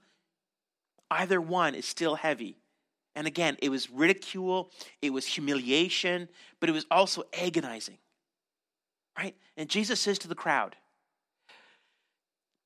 [1.10, 2.58] either one is still heavy.
[3.15, 4.71] And again, it was ridicule,
[5.02, 7.97] it was humiliation, but it was also agonizing.
[9.17, 9.36] Right?
[9.58, 10.76] And Jesus says to the crowd,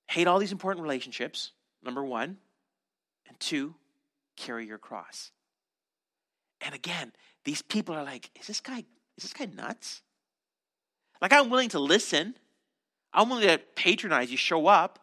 [0.08, 1.52] hate all these important relationships,
[1.84, 2.38] number one,
[3.28, 3.74] and two,
[4.38, 5.32] carry your cross.
[6.62, 7.12] And again,
[7.44, 8.80] these people are like, is this guy,
[9.18, 10.02] is this guy nuts?
[11.22, 12.36] Like, I'm willing to listen.
[13.14, 15.00] I'm willing to patronize you, show up.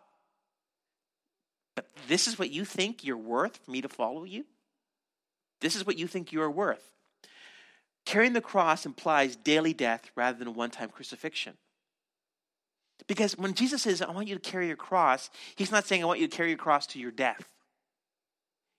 [1.75, 4.45] But this is what you think you're worth for me to follow you?
[5.63, 6.93] This is what you think you are worth.
[8.05, 11.55] Carrying the cross implies daily death rather than a one time crucifixion.
[13.07, 16.07] Because when Jesus says, I want you to carry your cross, he's not saying, I
[16.07, 17.49] want you to carry your cross to your death.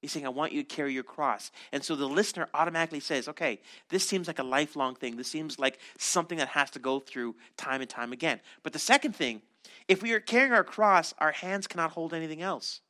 [0.01, 1.49] He's saying, I want you to carry your cross.
[1.71, 5.15] And so the listener automatically says, okay, this seems like a lifelong thing.
[5.15, 8.41] This seems like something that has to go through time and time again.
[8.63, 9.41] But the second thing,
[9.87, 12.81] if we are carrying our cross, our hands cannot hold anything else.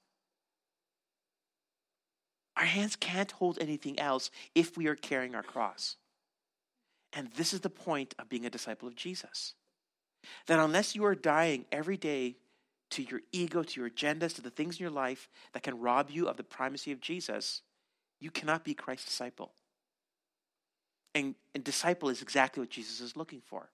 [2.56, 5.98] Our hands can't hold anything else if we are carrying our cross.
[7.14, 9.54] And this is the point of being a disciple of Jesus.
[10.48, 12.38] That unless you are dying every day
[12.92, 16.10] to your ego, to your agendas, to the things in your life that can rob
[16.12, 17.62] you of the primacy of Jesus,
[18.20, 19.52] you cannot be Christ's disciple.
[21.16, 23.70] And, and disciple is exactly what Jesus is looking for.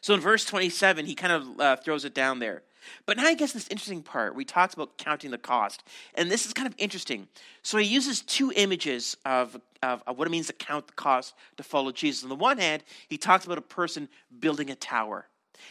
[0.00, 2.62] So in verse 27, he kind of uh, throws it down there.
[3.06, 5.84] But now he gets this interesting part he talks about counting the cost.
[6.14, 7.28] And this is kind of interesting.
[7.62, 11.34] So he uses two images of, of, of what it means to count the cost
[11.56, 12.22] to follow Jesus.
[12.22, 14.08] On the one hand, he talks about a person
[14.40, 15.26] building a tower.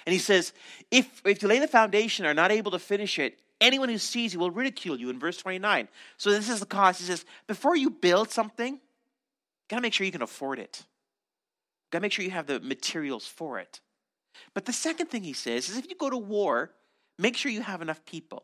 [0.05, 0.53] And he says,
[0.89, 3.97] if, if you lay the foundation and are not able to finish it, anyone who
[3.97, 5.87] sees you will ridicule you in verse 29.
[6.17, 6.99] So this is the cost.
[6.99, 8.79] He says, before you build something, you
[9.69, 10.79] got to make sure you can afford it.
[10.81, 13.81] You Got to make sure you have the materials for it.
[14.53, 16.71] But the second thing he says is if you go to war,
[17.17, 18.43] make sure you have enough people.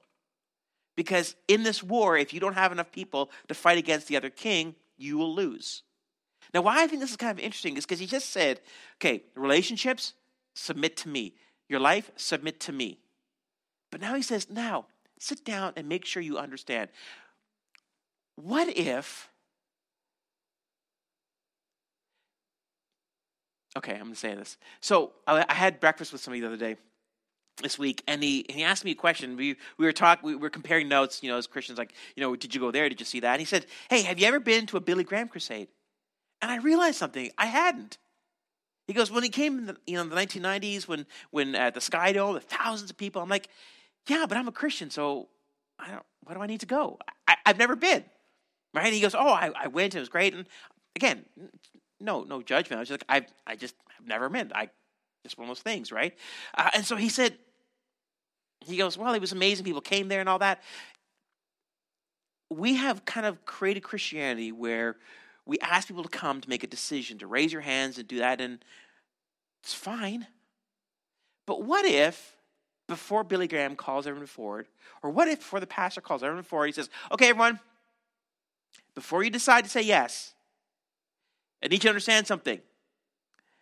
[0.96, 4.30] Because in this war, if you don't have enough people to fight against the other
[4.30, 5.84] king, you will lose.
[6.54, 8.62] Now, why I think this is kind of interesting is because he just said,
[8.96, 10.14] okay, relationships,
[10.56, 11.36] submit to me.
[11.70, 13.00] Your life, submit to me.
[13.92, 14.86] But now he says, now
[15.20, 16.90] sit down and make sure you understand.
[18.36, 19.30] What if,
[23.78, 24.58] okay, I'm going to say this.
[24.82, 26.76] So I had breakfast with somebody the other day
[27.62, 29.36] this week, and he and he asked me a question.
[29.36, 32.36] We we were talking, we were comparing notes, you know, as Christians, like, you know,
[32.36, 32.90] did you go there?
[32.90, 33.32] Did you see that?
[33.32, 35.70] And he said, "Hey, have you ever been to a Billy Graham crusade?"
[36.42, 37.32] And I realized something.
[37.38, 37.98] I hadn't.
[38.88, 41.74] He goes, when he came in the, you know, in the 1990s, when when at
[41.74, 43.22] the Sky Dome, the thousands of people.
[43.22, 43.50] I'm like,
[44.08, 45.28] yeah, but I'm a Christian, so
[45.78, 46.06] I don't.
[46.24, 46.98] Why do I need to go?
[47.28, 48.04] I, have never been.
[48.74, 48.86] Right?
[48.86, 49.96] And he goes, oh, I, I went.
[49.96, 50.34] It was great.
[50.34, 50.46] And
[50.96, 51.26] again,
[52.00, 52.78] no, no judgment.
[52.78, 54.52] I was just like, I, I just have never been.
[54.54, 54.70] I
[55.24, 56.16] just one of those things, right?
[56.58, 57.38] Uh, and so he said,
[58.66, 59.66] he goes, Well, it was amazing.
[59.66, 60.62] People came there and all that.
[62.50, 64.96] We have kind of created Christianity where
[65.46, 68.20] we ask people to come to make a decision, to raise your hands and do
[68.20, 68.64] that, and
[69.64, 70.28] it's fine.
[71.46, 72.36] But what if
[72.88, 74.68] before Billy Graham calls everyone forward,
[75.04, 77.60] or what if before the pastor calls everyone forward, he says, Okay, everyone,
[78.96, 80.34] before you decide to say yes,
[81.64, 82.60] I need you to understand something.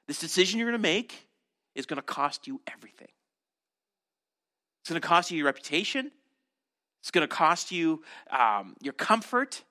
[0.08, 1.28] This decision you're going to make
[1.74, 3.08] is going to cost you everything.
[4.82, 6.12] It's going to cost you your reputation.
[7.02, 9.64] It's going to cost you um, your comfort.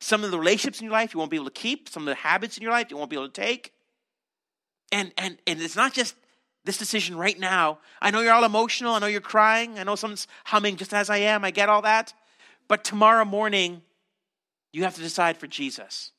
[0.00, 1.88] Some of the relationships in your life you won't be able to keep.
[1.88, 3.72] Some of the habits in your life you won't be able to take.
[4.92, 6.14] And and and it's not just
[6.64, 7.78] this decision right now.
[8.02, 8.94] I know you're all emotional.
[8.94, 9.78] I know you're crying.
[9.78, 11.44] I know someone's humming just as I am.
[11.44, 12.12] I get all that.
[12.68, 13.82] But tomorrow morning,
[14.72, 16.12] you have to decide for Jesus.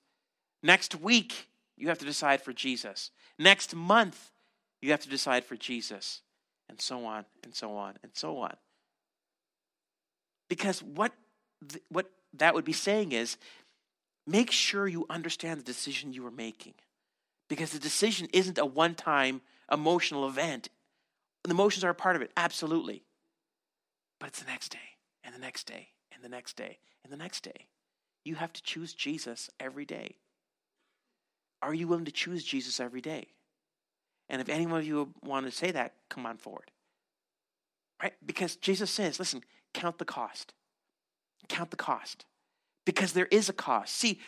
[0.64, 3.12] Next week, you have to decide for Jesus.
[3.38, 4.32] Next month,
[4.82, 6.22] you have to decide for Jesus
[6.70, 8.56] and so on and so on and so on.
[10.50, 11.14] Because what,
[11.68, 13.38] th- what that would be saying is
[14.26, 16.74] make sure you understand the decision you are making.
[17.50, 19.42] Because the decision isn't a one time
[19.72, 20.70] emotional event.
[21.44, 23.04] The emotions are a part of it, absolutely.
[24.20, 27.18] But it's the next day, and the next day, and the next day, and the
[27.18, 27.68] next day.
[28.26, 30.16] You have to choose Jesus every day.
[31.62, 33.28] Are you willing to choose Jesus every day?
[34.30, 36.72] And if any of you want to say that, come on forward.
[38.02, 38.14] Right?
[38.26, 39.44] Because Jesus says, listen,
[39.74, 40.54] count the cost.
[41.48, 42.26] Count the cost.
[42.86, 43.96] Because there is a cost.
[43.96, 44.20] See,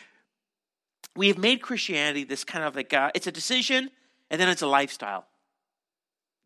[1.16, 3.90] we have made Christianity this kind of like, uh, it's a decision
[4.30, 5.26] and then it's a lifestyle.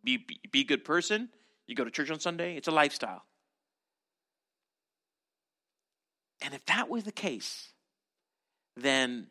[0.03, 1.29] Be, be, be a good person.
[1.67, 3.23] You go to church on Sunday, it's a lifestyle.
[6.43, 7.73] And if that was the case,
[8.77, 9.29] then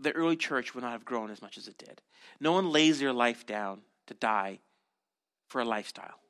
[0.00, 2.00] the early church would not have grown as much as it did.
[2.40, 4.60] No one lays their life down to die
[5.48, 6.20] for a lifestyle.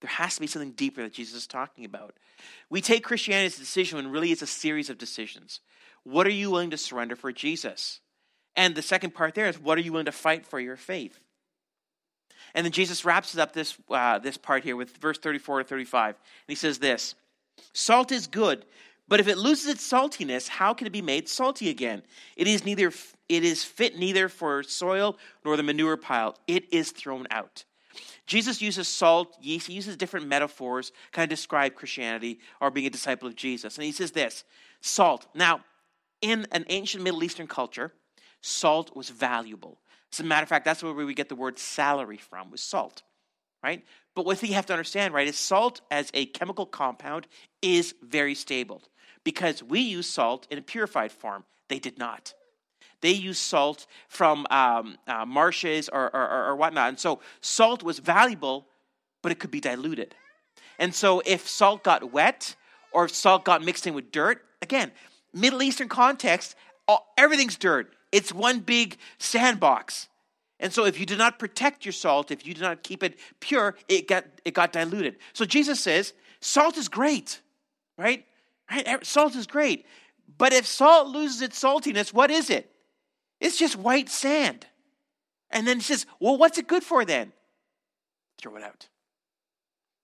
[0.00, 2.16] There has to be something deeper that Jesus is talking about.
[2.68, 5.60] We take Christianity as a decision when really it's a series of decisions.
[6.02, 8.00] What are you willing to surrender for Jesus?
[8.56, 11.18] And the second part there is what are you willing to fight for your faith?
[12.54, 16.08] And then Jesus wraps up this, uh, this part here with verse 34 to 35.
[16.08, 16.16] And
[16.48, 17.14] he says this
[17.72, 18.64] Salt is good,
[19.12, 22.02] but if it loses its saltiness, how can it be made salty again?
[22.34, 22.90] It is neither
[23.28, 26.34] it is fit neither for soil nor the manure pile.
[26.46, 27.66] It is thrown out.
[28.26, 32.90] Jesus uses salt, yeast, he uses different metaphors kind of describe Christianity or being a
[32.90, 33.76] disciple of Jesus.
[33.76, 34.44] And he says this
[34.80, 35.26] salt.
[35.34, 35.60] Now,
[36.22, 37.92] in an ancient Middle Eastern culture,
[38.40, 39.76] salt was valuable.
[40.10, 43.02] As a matter of fact, that's where we get the word salary from, was salt,
[43.62, 43.84] right?
[44.14, 47.26] But what you have to understand, right, is salt as a chemical compound
[47.60, 48.80] is very stable
[49.24, 51.44] because we use salt in a purified form.
[51.68, 52.34] They did not.
[53.00, 56.88] They used salt from um, uh, marshes or, or, or whatnot.
[56.88, 58.66] And so salt was valuable,
[59.22, 60.14] but it could be diluted.
[60.78, 62.54] And so if salt got wet
[62.92, 64.92] or if salt got mixed in with dirt, again,
[65.34, 66.54] Middle Eastern context,
[66.86, 67.92] all, everything's dirt.
[68.12, 70.08] It's one big sandbox.
[70.60, 73.18] And so if you do not protect your salt, if you do not keep it
[73.40, 75.16] pure, it got, it got diluted.
[75.32, 77.40] So Jesus says, salt is great,
[77.98, 78.24] right?
[78.70, 79.04] Right?
[79.04, 79.86] Salt is great.
[80.38, 82.70] But if salt loses its saltiness, what is it?
[83.40, 84.66] It's just white sand.
[85.50, 87.32] And then he says, Well, what's it good for then?
[88.40, 88.88] Throw it out.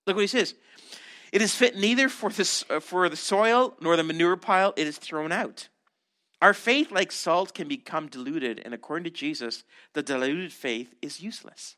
[0.06, 0.54] Look what he says.
[1.32, 4.86] It is fit neither for the, uh, for the soil nor the manure pile, it
[4.86, 5.68] is thrown out.
[6.40, 11.20] Our faith, like salt, can become diluted, and according to Jesus, the diluted faith is
[11.20, 11.76] useless.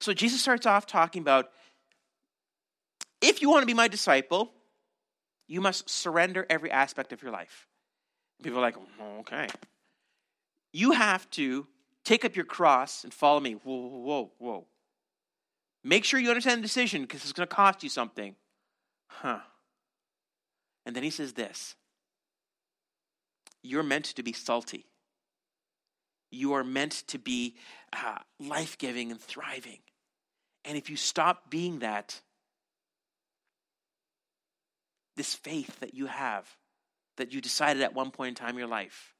[0.00, 1.50] So Jesus starts off talking about
[3.22, 4.52] if you want to be my disciple,
[5.46, 7.66] you must surrender every aspect of your life.
[8.42, 9.48] People are like, oh, okay.
[10.72, 11.66] You have to
[12.04, 13.52] take up your cross and follow me.
[13.52, 14.66] Whoa, whoa, whoa.
[15.82, 18.34] Make sure you understand the decision because it's going to cost you something.
[19.06, 19.40] Huh.
[20.86, 21.76] And then he says this
[23.62, 24.86] You're meant to be salty.
[26.30, 27.54] You are meant to be
[27.92, 29.78] uh, life giving and thriving.
[30.64, 32.20] And if you stop being that,
[35.16, 36.48] this faith that you have,
[37.16, 39.14] that you decided at one point in time in your life,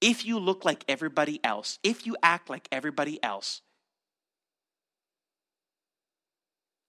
[0.00, 3.62] if you look like everybody else, if you act like everybody else,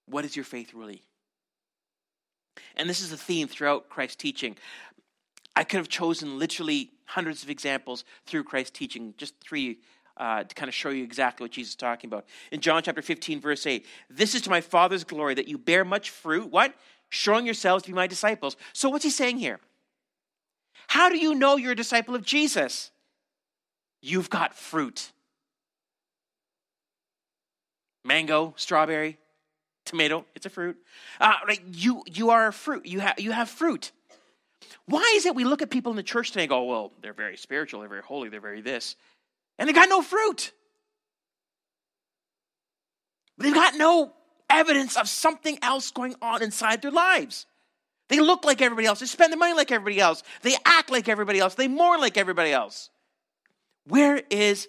[0.07, 1.03] what is your faith really?
[2.75, 4.57] And this is a theme throughout Christ's teaching.
[5.55, 9.79] I could have chosen literally hundreds of examples through Christ's teaching, just three
[10.17, 12.25] uh, to kind of show you exactly what Jesus is talking about.
[12.51, 15.85] In John chapter 15, verse 8, this is to my Father's glory that you bear
[15.85, 16.49] much fruit.
[16.51, 16.73] What?
[17.09, 18.57] Showing yourselves to be my disciples.
[18.73, 19.59] So, what's he saying here?
[20.87, 22.91] How do you know you're a disciple of Jesus?
[24.01, 25.11] You've got fruit.
[28.03, 29.17] Mango, strawberry,
[29.83, 30.77] tomato, it's a fruit.
[31.19, 31.33] Uh,
[31.71, 32.85] you, you are a fruit.
[32.85, 33.91] You, ha- you have fruit.
[34.85, 37.13] Why is it we look at people in the church today and go, well, they're
[37.13, 38.95] very spiritual, they're very holy, they're very this,
[39.59, 40.51] and they got no fruit?
[43.37, 44.13] They've got no
[44.49, 47.45] evidence of something else going on inside their lives.
[48.09, 48.99] They look like everybody else.
[48.99, 50.23] They spend their money like everybody else.
[50.41, 51.55] They act like everybody else.
[51.55, 52.89] They mourn like everybody else.
[53.85, 54.67] Where is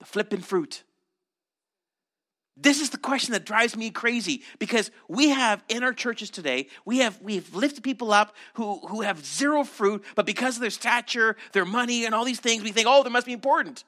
[0.00, 0.82] the flipping fruit?
[2.56, 6.68] This is the question that drives me crazy because we have in our churches today,
[6.84, 10.70] we have we've lifted people up who, who have zero fruit, but because of their
[10.70, 13.82] stature, their money, and all these things, we think, oh, they must be important.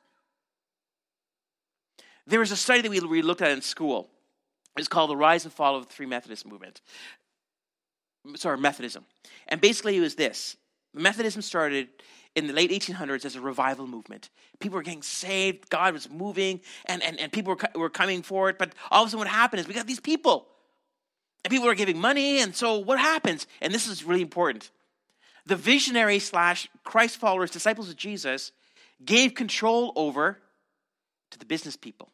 [2.27, 4.11] There was a study that we looked at in school.
[4.77, 6.81] It's called The Rise and Fall of the Free Methodist Movement.
[8.35, 9.05] Sorry, Methodism.
[9.49, 10.57] And basically it was this.
[10.95, 11.89] Methodism started
[12.35, 14.29] in the late 1800s as a revival movement.
[14.61, 18.59] People were getting saved, God was moving, and, and, and people were, were coming forward.
[18.59, 20.47] But all of a sudden, what happened is we got these people,
[21.45, 22.41] and people were giving money.
[22.41, 23.47] And so, what happens?
[23.63, 24.71] And this is really important
[25.47, 28.51] the visionary slash Christ followers, disciples of Jesus,
[29.05, 30.39] gave control over
[31.31, 32.11] to the business people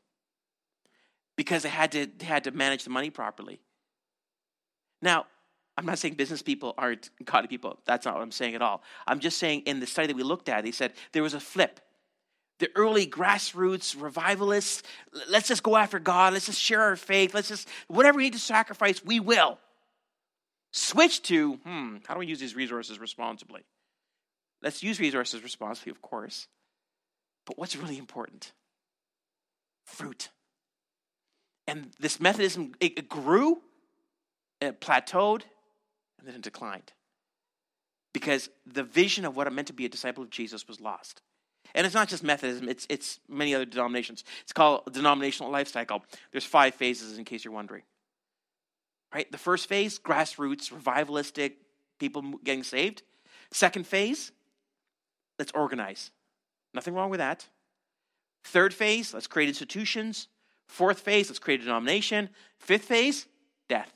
[1.43, 3.59] because they had to, they had to manage the money properly.
[5.01, 5.27] Now,
[5.77, 7.81] I'm not saying business people aren't godly people.
[7.85, 8.81] That's not what I'm saying at all.
[9.09, 11.41] I'm just saying in the study that we looked at, they said there was a
[11.41, 11.81] flip.
[12.61, 14.85] The early grassroots revivalists,
[15.29, 18.35] let's just go after God, let's just share our faith, let's just, whatever we need
[18.35, 19.59] to sacrifice, we will.
[20.71, 23.65] Switch to, hmm, how do we use these resources responsibly?
[24.63, 26.47] Let's use resources responsibly, of course.
[27.47, 28.53] But what's really important?
[29.85, 30.29] Fruit.
[31.67, 33.63] And this Methodism, it grew,
[34.61, 35.43] it plateaued,
[36.19, 36.93] and then it declined.
[38.13, 41.23] Because the vision of what it meant to be a disciple of Jesus was lost.
[41.75, 44.25] And it's not just Methodism, it's, it's many other denominations.
[44.43, 46.05] It's called denominational life cycle.
[46.31, 47.83] There's five phases, in case you're wondering.
[49.15, 49.31] Right?
[49.31, 51.53] The first phase, grassroots, revivalistic,
[51.99, 53.03] people getting saved.
[53.51, 54.33] Second phase,
[55.39, 56.11] let's organize.
[56.75, 57.47] Nothing wrong with that.
[58.45, 60.29] Third phase, let's create institutions.
[60.69, 62.31] Fourth phase, let's create a denomination.
[62.59, 63.27] Fifth phase,
[63.69, 63.93] death.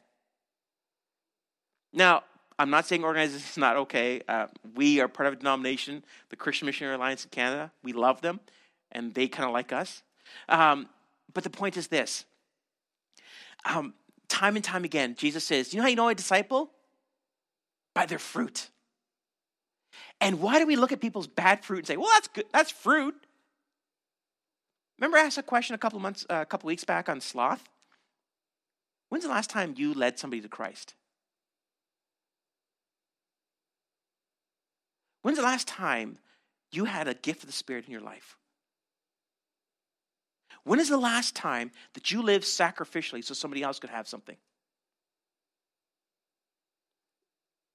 [1.92, 2.24] Now,
[2.58, 4.22] I'm not saying organizing is not okay.
[4.28, 7.72] Uh, we are part of a denomination, the Christian Missionary Alliance in Canada.
[7.82, 8.40] We love them,
[8.92, 10.02] and they kind of like us.
[10.48, 10.88] Um,
[11.32, 12.24] but the point is this
[13.64, 13.94] um,
[14.28, 16.70] time and time again, Jesus says, You know how you know a disciple?
[17.94, 18.70] By their fruit.
[20.20, 22.70] And why do we look at people's bad fruit and say, Well, that's good, that's
[22.70, 23.14] fruit?
[24.98, 27.68] Remember, I asked a question a couple months, uh, a couple weeks back on sloth.
[29.08, 30.94] When's the last time you led somebody to Christ?
[35.22, 36.18] When's the last time
[36.72, 38.36] you had a gift of the Spirit in your life?
[40.64, 44.36] When is the last time that you lived sacrificially so somebody else could have something?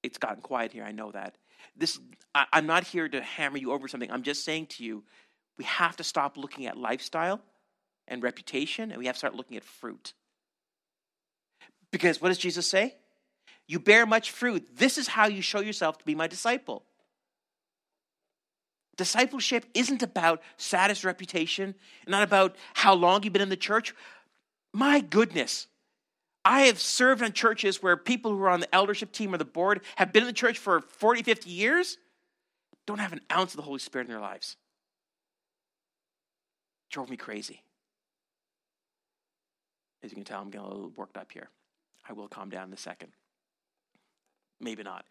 [0.04, 1.36] It's gotten quiet here, I know that.
[1.78, 2.00] This
[2.34, 4.12] I, I'm not here to hammer you over something.
[4.12, 5.04] I'm just saying to you,
[5.62, 7.40] we have to stop looking at lifestyle
[8.08, 10.14] and reputation, and we have to start looking at fruit.
[11.92, 12.96] Because what does Jesus say?
[13.68, 14.68] You bear much fruit.
[14.76, 16.82] This is how you show yourself to be my disciple.
[18.98, 21.76] Discipleship isn't about status, reputation,
[22.08, 23.94] not about how long you've been in the church.
[24.74, 25.68] My goodness,
[26.44, 29.46] I have served on churches where people who are on the eldership team or the
[29.46, 32.00] board have been in the church for 40, 50 years,
[32.88, 34.58] don't have an ounce of the Holy Spirit in their lives.
[36.92, 37.64] Drove me crazy.
[40.04, 41.50] As you can tell, I'm getting a little worked up here.
[42.08, 43.12] I will calm down in a second.
[44.60, 45.06] Maybe not.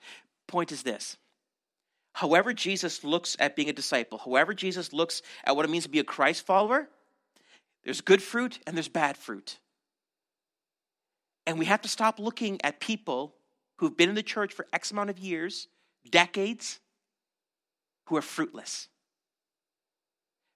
[0.47, 1.17] Point is this
[2.13, 5.91] however Jesus looks at being a disciple, however Jesus looks at what it means to
[5.91, 6.89] be a Christ follower,
[7.85, 9.59] there's good fruit and there's bad fruit.
[11.47, 13.35] And we have to stop looking at people
[13.77, 15.69] who've been in the church for X amount of years,
[16.11, 16.81] decades,
[18.07, 18.89] who are fruitless.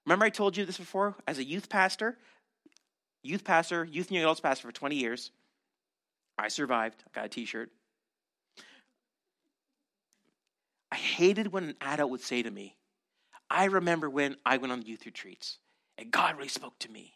[0.07, 1.15] Remember, I told you this before?
[1.27, 2.19] As a youth pastor,
[3.23, 5.31] youth pastor, youth and young adults pastor for 20 years,
[6.39, 7.03] I survived.
[7.07, 7.71] I got a t shirt.
[10.91, 12.77] I hated when an adult would say to me,
[13.51, 15.59] I remember when I went on youth retreats
[15.99, 17.15] and God really spoke to me.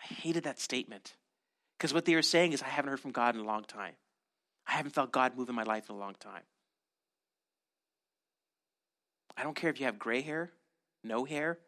[0.00, 1.14] I hated that statement
[1.76, 3.94] because what they were saying is, I haven't heard from God in a long time.
[4.66, 6.42] I haven't felt God move in my life in a long time.
[9.36, 10.50] I don't care if you have gray hair,
[11.02, 11.58] no hair,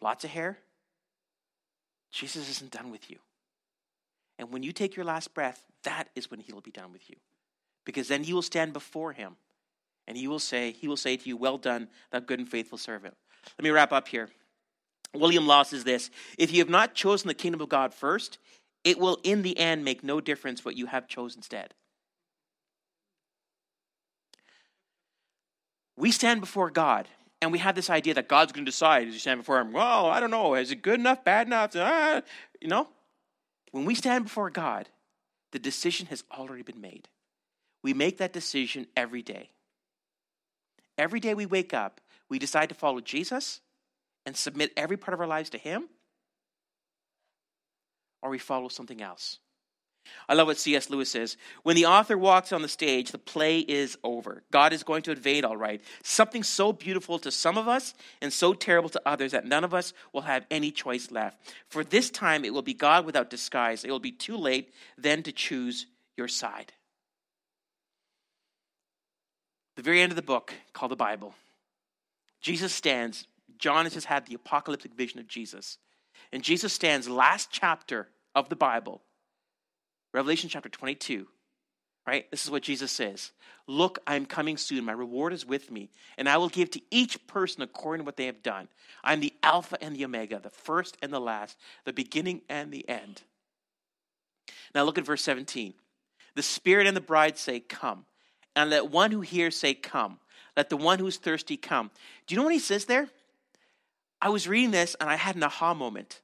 [0.00, 0.58] lots of hair.
[2.10, 3.18] Jesus isn't done with you.
[4.38, 7.08] And when you take your last breath, that is when he will be done with
[7.08, 7.16] you.
[7.84, 9.36] Because then you will stand before him
[10.06, 12.78] and he will say, he will say to you, Well done, thou good and faithful
[12.78, 13.14] servant.
[13.58, 14.28] Let me wrap up here.
[15.14, 18.38] William Law says this If you have not chosen the kingdom of God first,
[18.84, 21.74] it will in the end make no difference what you have chosen instead.
[25.96, 27.08] We stand before God
[27.42, 29.72] and we have this idea that God's going to decide as you stand before Him.
[29.72, 30.54] Well, I don't know.
[30.54, 31.72] Is it good enough, bad enough?
[31.74, 32.22] Ah,
[32.60, 32.88] you know,
[33.72, 34.88] when we stand before God,
[35.52, 37.08] the decision has already been made.
[37.82, 39.50] We make that decision every day.
[40.98, 43.60] Every day we wake up, we decide to follow Jesus
[44.26, 45.88] and submit every part of our lives to Him,
[48.20, 49.38] or we follow something else.
[50.28, 50.90] I love what C.S.
[50.90, 51.36] Lewis says.
[51.62, 54.42] When the author walks on the stage, the play is over.
[54.50, 55.80] God is going to invade, all right.
[56.02, 59.74] Something so beautiful to some of us and so terrible to others that none of
[59.74, 61.38] us will have any choice left.
[61.68, 63.84] For this time, it will be God without disguise.
[63.84, 65.86] It will be too late then to choose
[66.16, 66.72] your side
[69.80, 71.34] the very end of the book called the Bible,
[72.42, 73.26] Jesus stands.
[73.58, 75.78] John has just had the apocalyptic vision of Jesus.
[76.32, 79.00] And Jesus stands last chapter of the Bible,
[80.12, 81.26] Revelation chapter 22.
[82.06, 82.30] Right?
[82.30, 83.32] This is what Jesus says
[83.66, 84.84] Look, I am coming soon.
[84.84, 88.16] My reward is with me, and I will give to each person according to what
[88.16, 88.68] they have done.
[89.04, 92.72] I am the Alpha and the Omega, the first and the last, the beginning and
[92.72, 93.22] the end.
[94.74, 95.74] Now look at verse 17.
[96.34, 98.06] The Spirit and the bride say, Come
[98.56, 100.18] and let one who hears say, Come.
[100.56, 101.90] Let the one who's thirsty come.
[102.26, 103.08] Do you know what he says there?
[104.20, 106.20] I was reading this and I had an aha moment.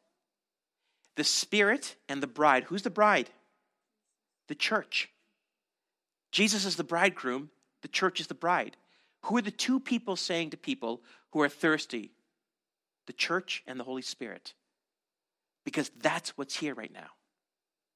[1.14, 2.64] The Spirit and the bride.
[2.64, 3.30] Who's the bride?
[4.48, 5.10] The church.
[6.32, 7.50] Jesus is the bridegroom,
[7.82, 8.76] the church is the bride.
[9.22, 11.00] Who are the two people saying to people
[11.32, 12.12] who are thirsty?
[13.06, 14.54] The church and the Holy Spirit.
[15.64, 17.08] Because that's what's here right now.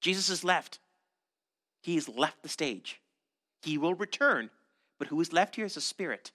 [0.01, 0.79] Jesus has left.
[1.83, 3.01] He has left the stage.
[3.63, 4.51] He will return.
[4.99, 6.33] But who is left here is the Spirit.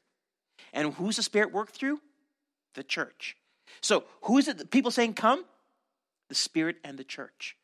[0.73, 1.99] And who's the Spirit work through?
[2.75, 3.35] The church.
[3.81, 5.45] So who is it people saying come?
[6.29, 7.57] The Spirit and the church.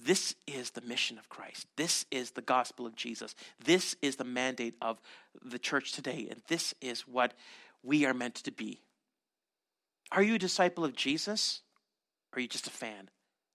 [0.00, 1.66] This is the mission of Christ.
[1.76, 3.34] This is the gospel of Jesus.
[3.64, 5.00] This is the mandate of
[5.44, 6.28] the church today.
[6.30, 7.34] And this is what
[7.82, 8.80] we are meant to be.
[10.12, 11.62] Are you a disciple of Jesus?
[12.32, 13.08] Or are you just a fan,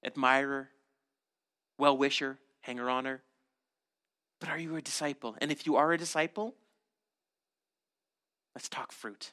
[0.04, 0.70] admirer,
[1.78, 3.22] well wisher, hanger oner?
[4.40, 5.36] But are you a disciple?
[5.40, 6.56] And if you are a disciple,
[8.56, 9.32] let's talk fruit.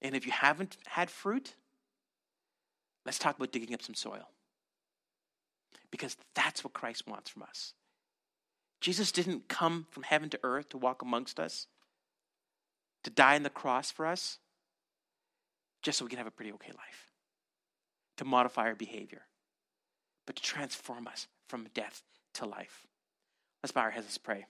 [0.00, 1.54] And if you haven't had fruit,
[3.04, 4.30] let's talk about digging up some soil.
[5.90, 7.74] Because that's what Christ wants from us.
[8.80, 11.66] Jesus didn't come from heaven to earth to walk amongst us,
[13.04, 14.38] to die on the cross for us,
[15.82, 17.10] just so we can have a pretty okay life,
[18.16, 19.22] to modify our behavior,
[20.26, 22.02] but to transform us from death
[22.34, 22.86] to life.
[23.62, 24.06] Let's bow our heads.
[24.06, 24.46] Let's pray.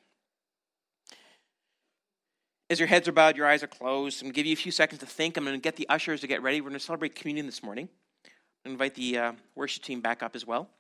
[2.69, 4.57] As your heads are bowed, your eyes are closed, I'm going to give you a
[4.57, 5.37] few seconds to think.
[5.37, 6.61] I'm going to get the ushers to get ready.
[6.61, 7.89] We're going to celebrate communion this morning.
[8.65, 10.71] I'm going to invite the uh, worship team back up as well.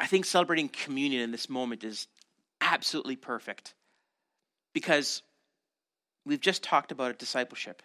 [0.00, 2.08] I think celebrating communion in this moment is
[2.62, 3.74] absolutely perfect
[4.72, 5.20] because
[6.24, 7.82] we've just talked about discipleship.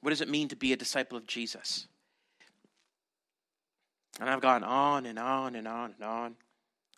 [0.00, 1.86] What does it mean to be a disciple of Jesus?
[4.18, 6.34] And I've gone on and on and on and on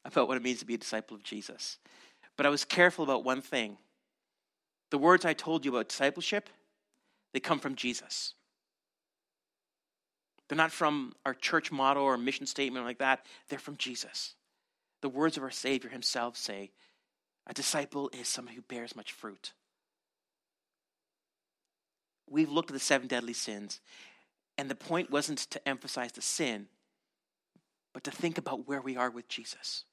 [0.07, 1.79] about what it means to be a disciple of Jesus.
[2.39, 3.77] But I was careful about one thing.
[4.91, 6.49] The words I told you about discipleship,
[7.35, 8.33] they come from Jesus.
[10.49, 13.25] They're not from our church motto or mission statement like that.
[13.49, 14.35] They're from Jesus.
[15.01, 16.71] The words of our Savior himself say,
[17.47, 19.53] a disciple is someone who bears much fruit.
[22.31, 23.81] We've looked at the seven deadly sins,
[24.57, 26.69] and the point wasn't to emphasize the sin,
[27.93, 29.85] but to think about where we are with Jesus.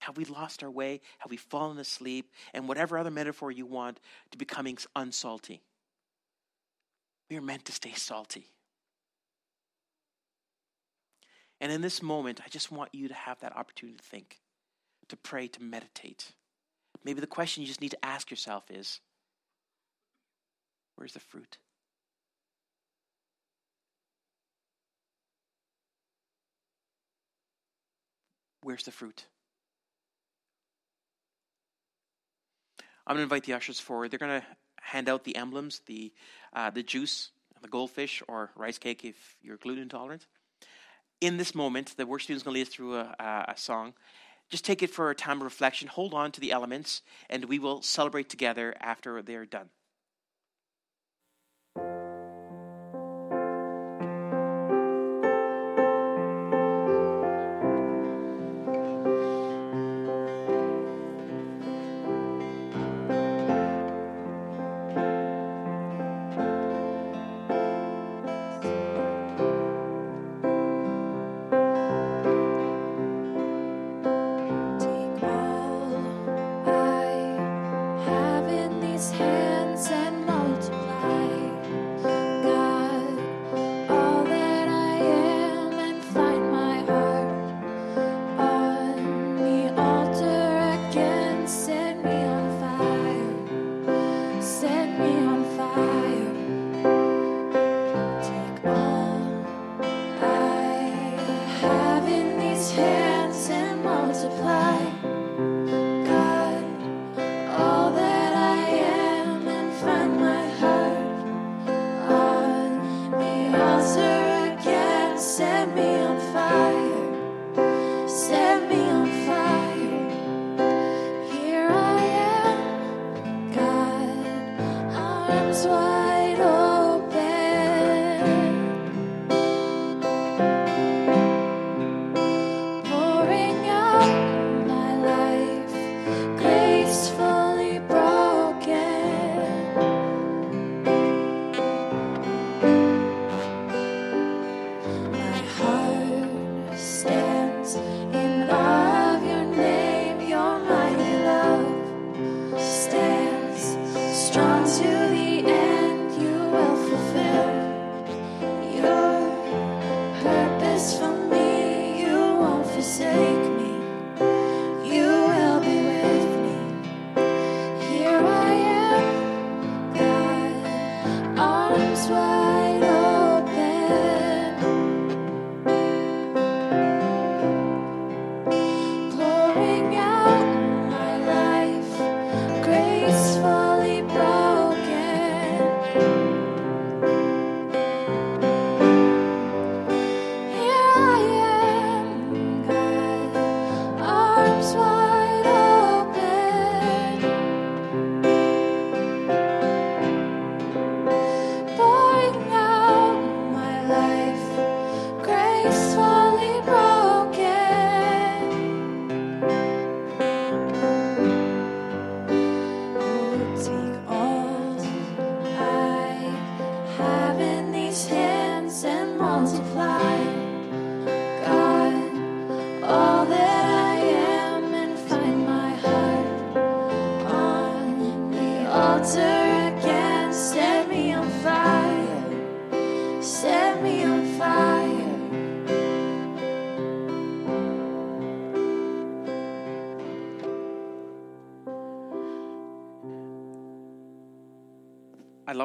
[0.00, 1.00] Have we lost our way?
[1.18, 2.30] Have we fallen asleep?
[2.52, 3.98] And whatever other metaphor you want
[4.30, 5.62] to becoming unsalty.
[7.30, 8.46] We are meant to stay salty.
[11.60, 14.40] And in this moment, I just want you to have that opportunity to think,
[15.08, 16.32] to pray, to meditate.
[17.04, 19.00] Maybe the question you just need to ask yourself is
[20.96, 21.58] where's the fruit?
[28.62, 29.26] Where's the fruit?
[33.06, 34.10] I'm going to invite the ushers forward.
[34.10, 34.46] They're going to
[34.86, 36.12] hand out the emblems, the,
[36.52, 37.30] uh, the juice,
[37.62, 40.26] the goldfish, or rice cake if you're gluten intolerant.
[41.20, 43.94] In this moment, the worship team is going to lead us through a, a song.
[44.48, 45.88] Just take it for a time of reflection.
[45.88, 49.70] Hold on to the elements, and we will celebrate together after they're done.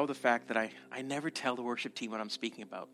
[0.02, 2.88] Love the fact that I, I never tell the worship team what I'm speaking about.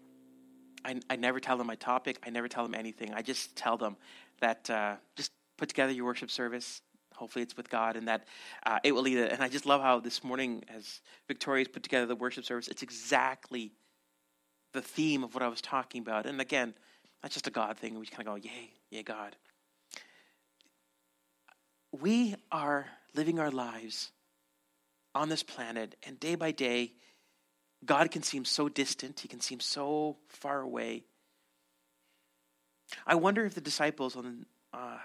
[0.85, 2.19] I, I never tell them my topic.
[2.25, 3.15] I never tell them anything.
[3.15, 3.97] I just tell them
[4.41, 6.83] that uh, just put together your worship service.
[7.15, 8.27] Hopefully, it's with God, and that
[8.67, 9.33] uh, it will lead it.
[9.33, 12.83] And I just love how this morning, as Victoria's put together the worship service, it's
[12.83, 13.73] exactly
[14.75, 16.27] the theme of what I was talking about.
[16.27, 16.75] And again,
[17.23, 17.99] that's just a God thing.
[17.99, 19.35] We kind of go, "Yay, yay, God."
[21.91, 24.13] We are living our lives
[25.19, 26.93] on this planet, and day by day,
[27.85, 31.03] God can seem so distant, he can seem so far away.
[33.07, 34.97] I wonder if the disciples uh,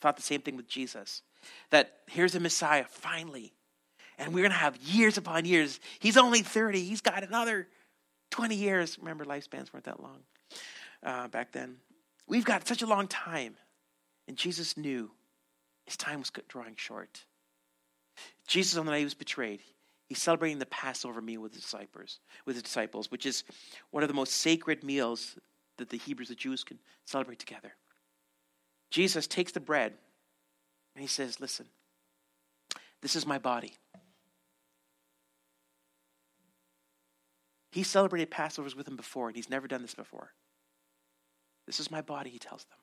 [0.00, 1.22] thought the same thing with Jesus
[1.70, 3.54] that here's a Messiah, finally,
[4.18, 5.80] and we're going to have years upon years.
[6.00, 7.68] He's only 30, he's got another
[8.30, 8.98] 20 years.
[8.98, 10.18] Remember, lifespans weren't that long
[11.02, 11.76] uh, back then.
[12.26, 13.56] We've got such a long time.
[14.28, 15.10] And Jesus knew
[15.86, 17.24] His time was drawing short.
[18.46, 19.60] Jesus, on the night he was betrayed,
[20.08, 23.44] he's celebrating the Passover meal with his disciples, with his disciples, which is
[23.90, 25.36] one of the most sacred meals
[25.78, 27.72] that the Hebrews, the Jews, can celebrate together.
[28.90, 29.94] Jesus takes the bread
[30.94, 31.66] and he says, Listen,
[33.00, 33.74] this is my body.
[37.72, 40.32] He celebrated Passovers with them before, and he's never done this before.
[41.66, 42.78] This is my body, he tells them.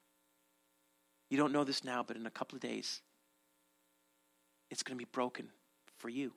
[1.29, 3.01] You don't know this now, but in a couple of days,
[4.69, 5.49] it's going to be broken
[5.97, 6.33] for you.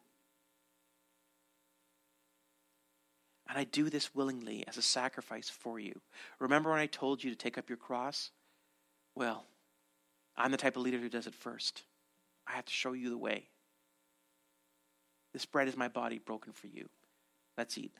[3.48, 6.00] And I do this willingly as a sacrifice for you.
[6.38, 8.30] Remember when I told you to take up your cross?
[9.16, 9.44] Well,
[10.36, 11.82] I'm the type of leader who does it first.
[12.46, 13.48] I have to show you the way.
[15.32, 16.88] This bread is my body broken for you.
[17.58, 17.92] Let's eat.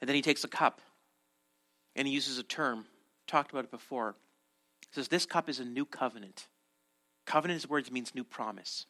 [0.00, 0.80] And then he takes a cup
[1.94, 2.86] and he uses a term.
[3.30, 4.16] Talked about it before.
[4.80, 6.48] He says, This cup is a new covenant.
[7.26, 8.86] Covenant, his words, means new promise.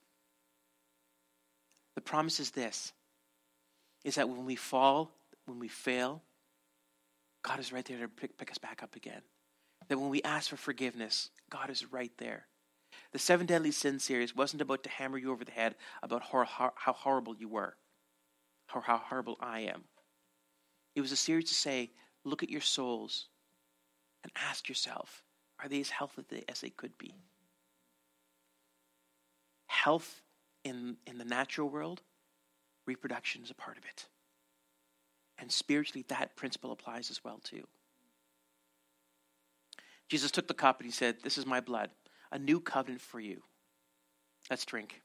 [1.95, 2.95] The promise is this
[4.03, 5.11] is that when we fall,
[5.45, 6.23] when we fail,
[7.43, 9.21] God is right there to pick, pick us back up again.
[9.89, 12.47] That when we ask for forgiveness, God is right there.
[13.13, 16.47] The Seven Deadly Sins series wasn't about to hammer you over the head about how,
[16.47, 17.77] how, how horrible you were,
[18.75, 19.85] or how horrible I am.
[20.95, 21.91] It was a series to say,
[22.25, 23.27] look at your souls
[24.23, 25.23] and ask yourself,
[25.63, 27.15] are they as healthy as they could be?
[29.67, 30.23] Health
[30.65, 32.03] in, in the natural world,
[32.87, 34.07] reproduction is a part of it.
[35.39, 37.67] And spiritually, that principle applies as well, too.
[40.09, 41.91] Jesus took the cup and he said, This is my blood,
[42.33, 43.43] a new covenant for you.
[44.51, 45.03] Let's drink.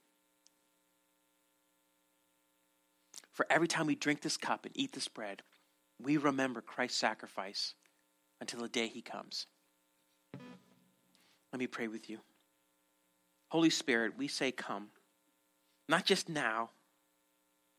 [3.31, 5.41] For every time we drink this cup and eat this bread,
[6.01, 7.75] we remember Christ's sacrifice
[8.41, 9.47] until the day he comes.
[11.51, 12.19] Let me pray with you.
[13.49, 14.89] Holy Spirit, we say, Come.
[15.87, 16.71] Not just now,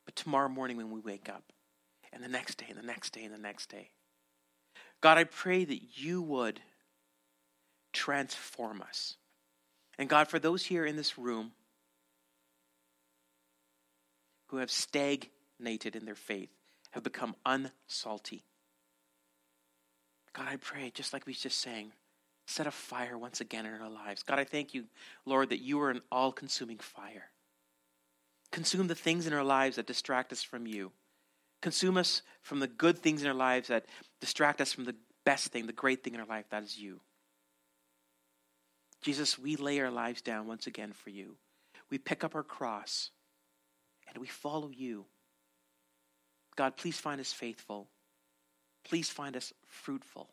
[0.04, 1.42] but tomorrow morning when we wake up,
[2.12, 3.90] and the next day, and the next day, and the next day.
[5.00, 6.60] God, I pray that you would
[7.92, 9.16] transform us.
[9.98, 11.52] And God, for those here in this room
[14.48, 16.50] who have stagnated in their faith,
[16.92, 18.44] have become unsalty,
[20.36, 21.92] God, I pray, just like we just sang,
[22.46, 24.22] set a fire once again in our lives.
[24.22, 24.84] God, I thank you,
[25.24, 27.30] Lord, that you are an all consuming fire.
[28.52, 30.92] Consume the things in our lives that distract us from you.
[31.62, 33.86] Consume us from the good things in our lives that
[34.20, 37.00] distract us from the best thing, the great thing in our life, that is you.
[39.02, 41.36] Jesus, we lay our lives down once again for you.
[41.90, 43.10] We pick up our cross
[44.08, 45.06] and we follow you.
[46.56, 47.88] God, please find us faithful.
[48.86, 50.28] Please find us fruitful.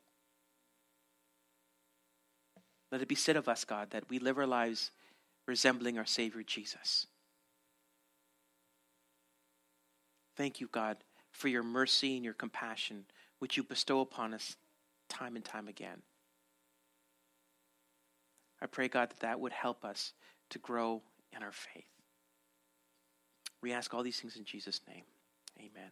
[2.92, 4.92] Let it be said of us, God, that we live our lives
[5.48, 7.08] resembling our Savior Jesus.
[10.36, 10.98] Thank you, God,
[11.32, 13.06] for your mercy and your compassion,
[13.40, 14.56] which you bestow upon us
[15.10, 16.04] time and time again.
[18.62, 20.14] I pray, God, that that would help us
[20.52, 21.02] to grow
[21.36, 21.90] in our faith.
[23.64, 25.04] We ask all these things in Jesus' name.
[25.58, 25.90] Amen.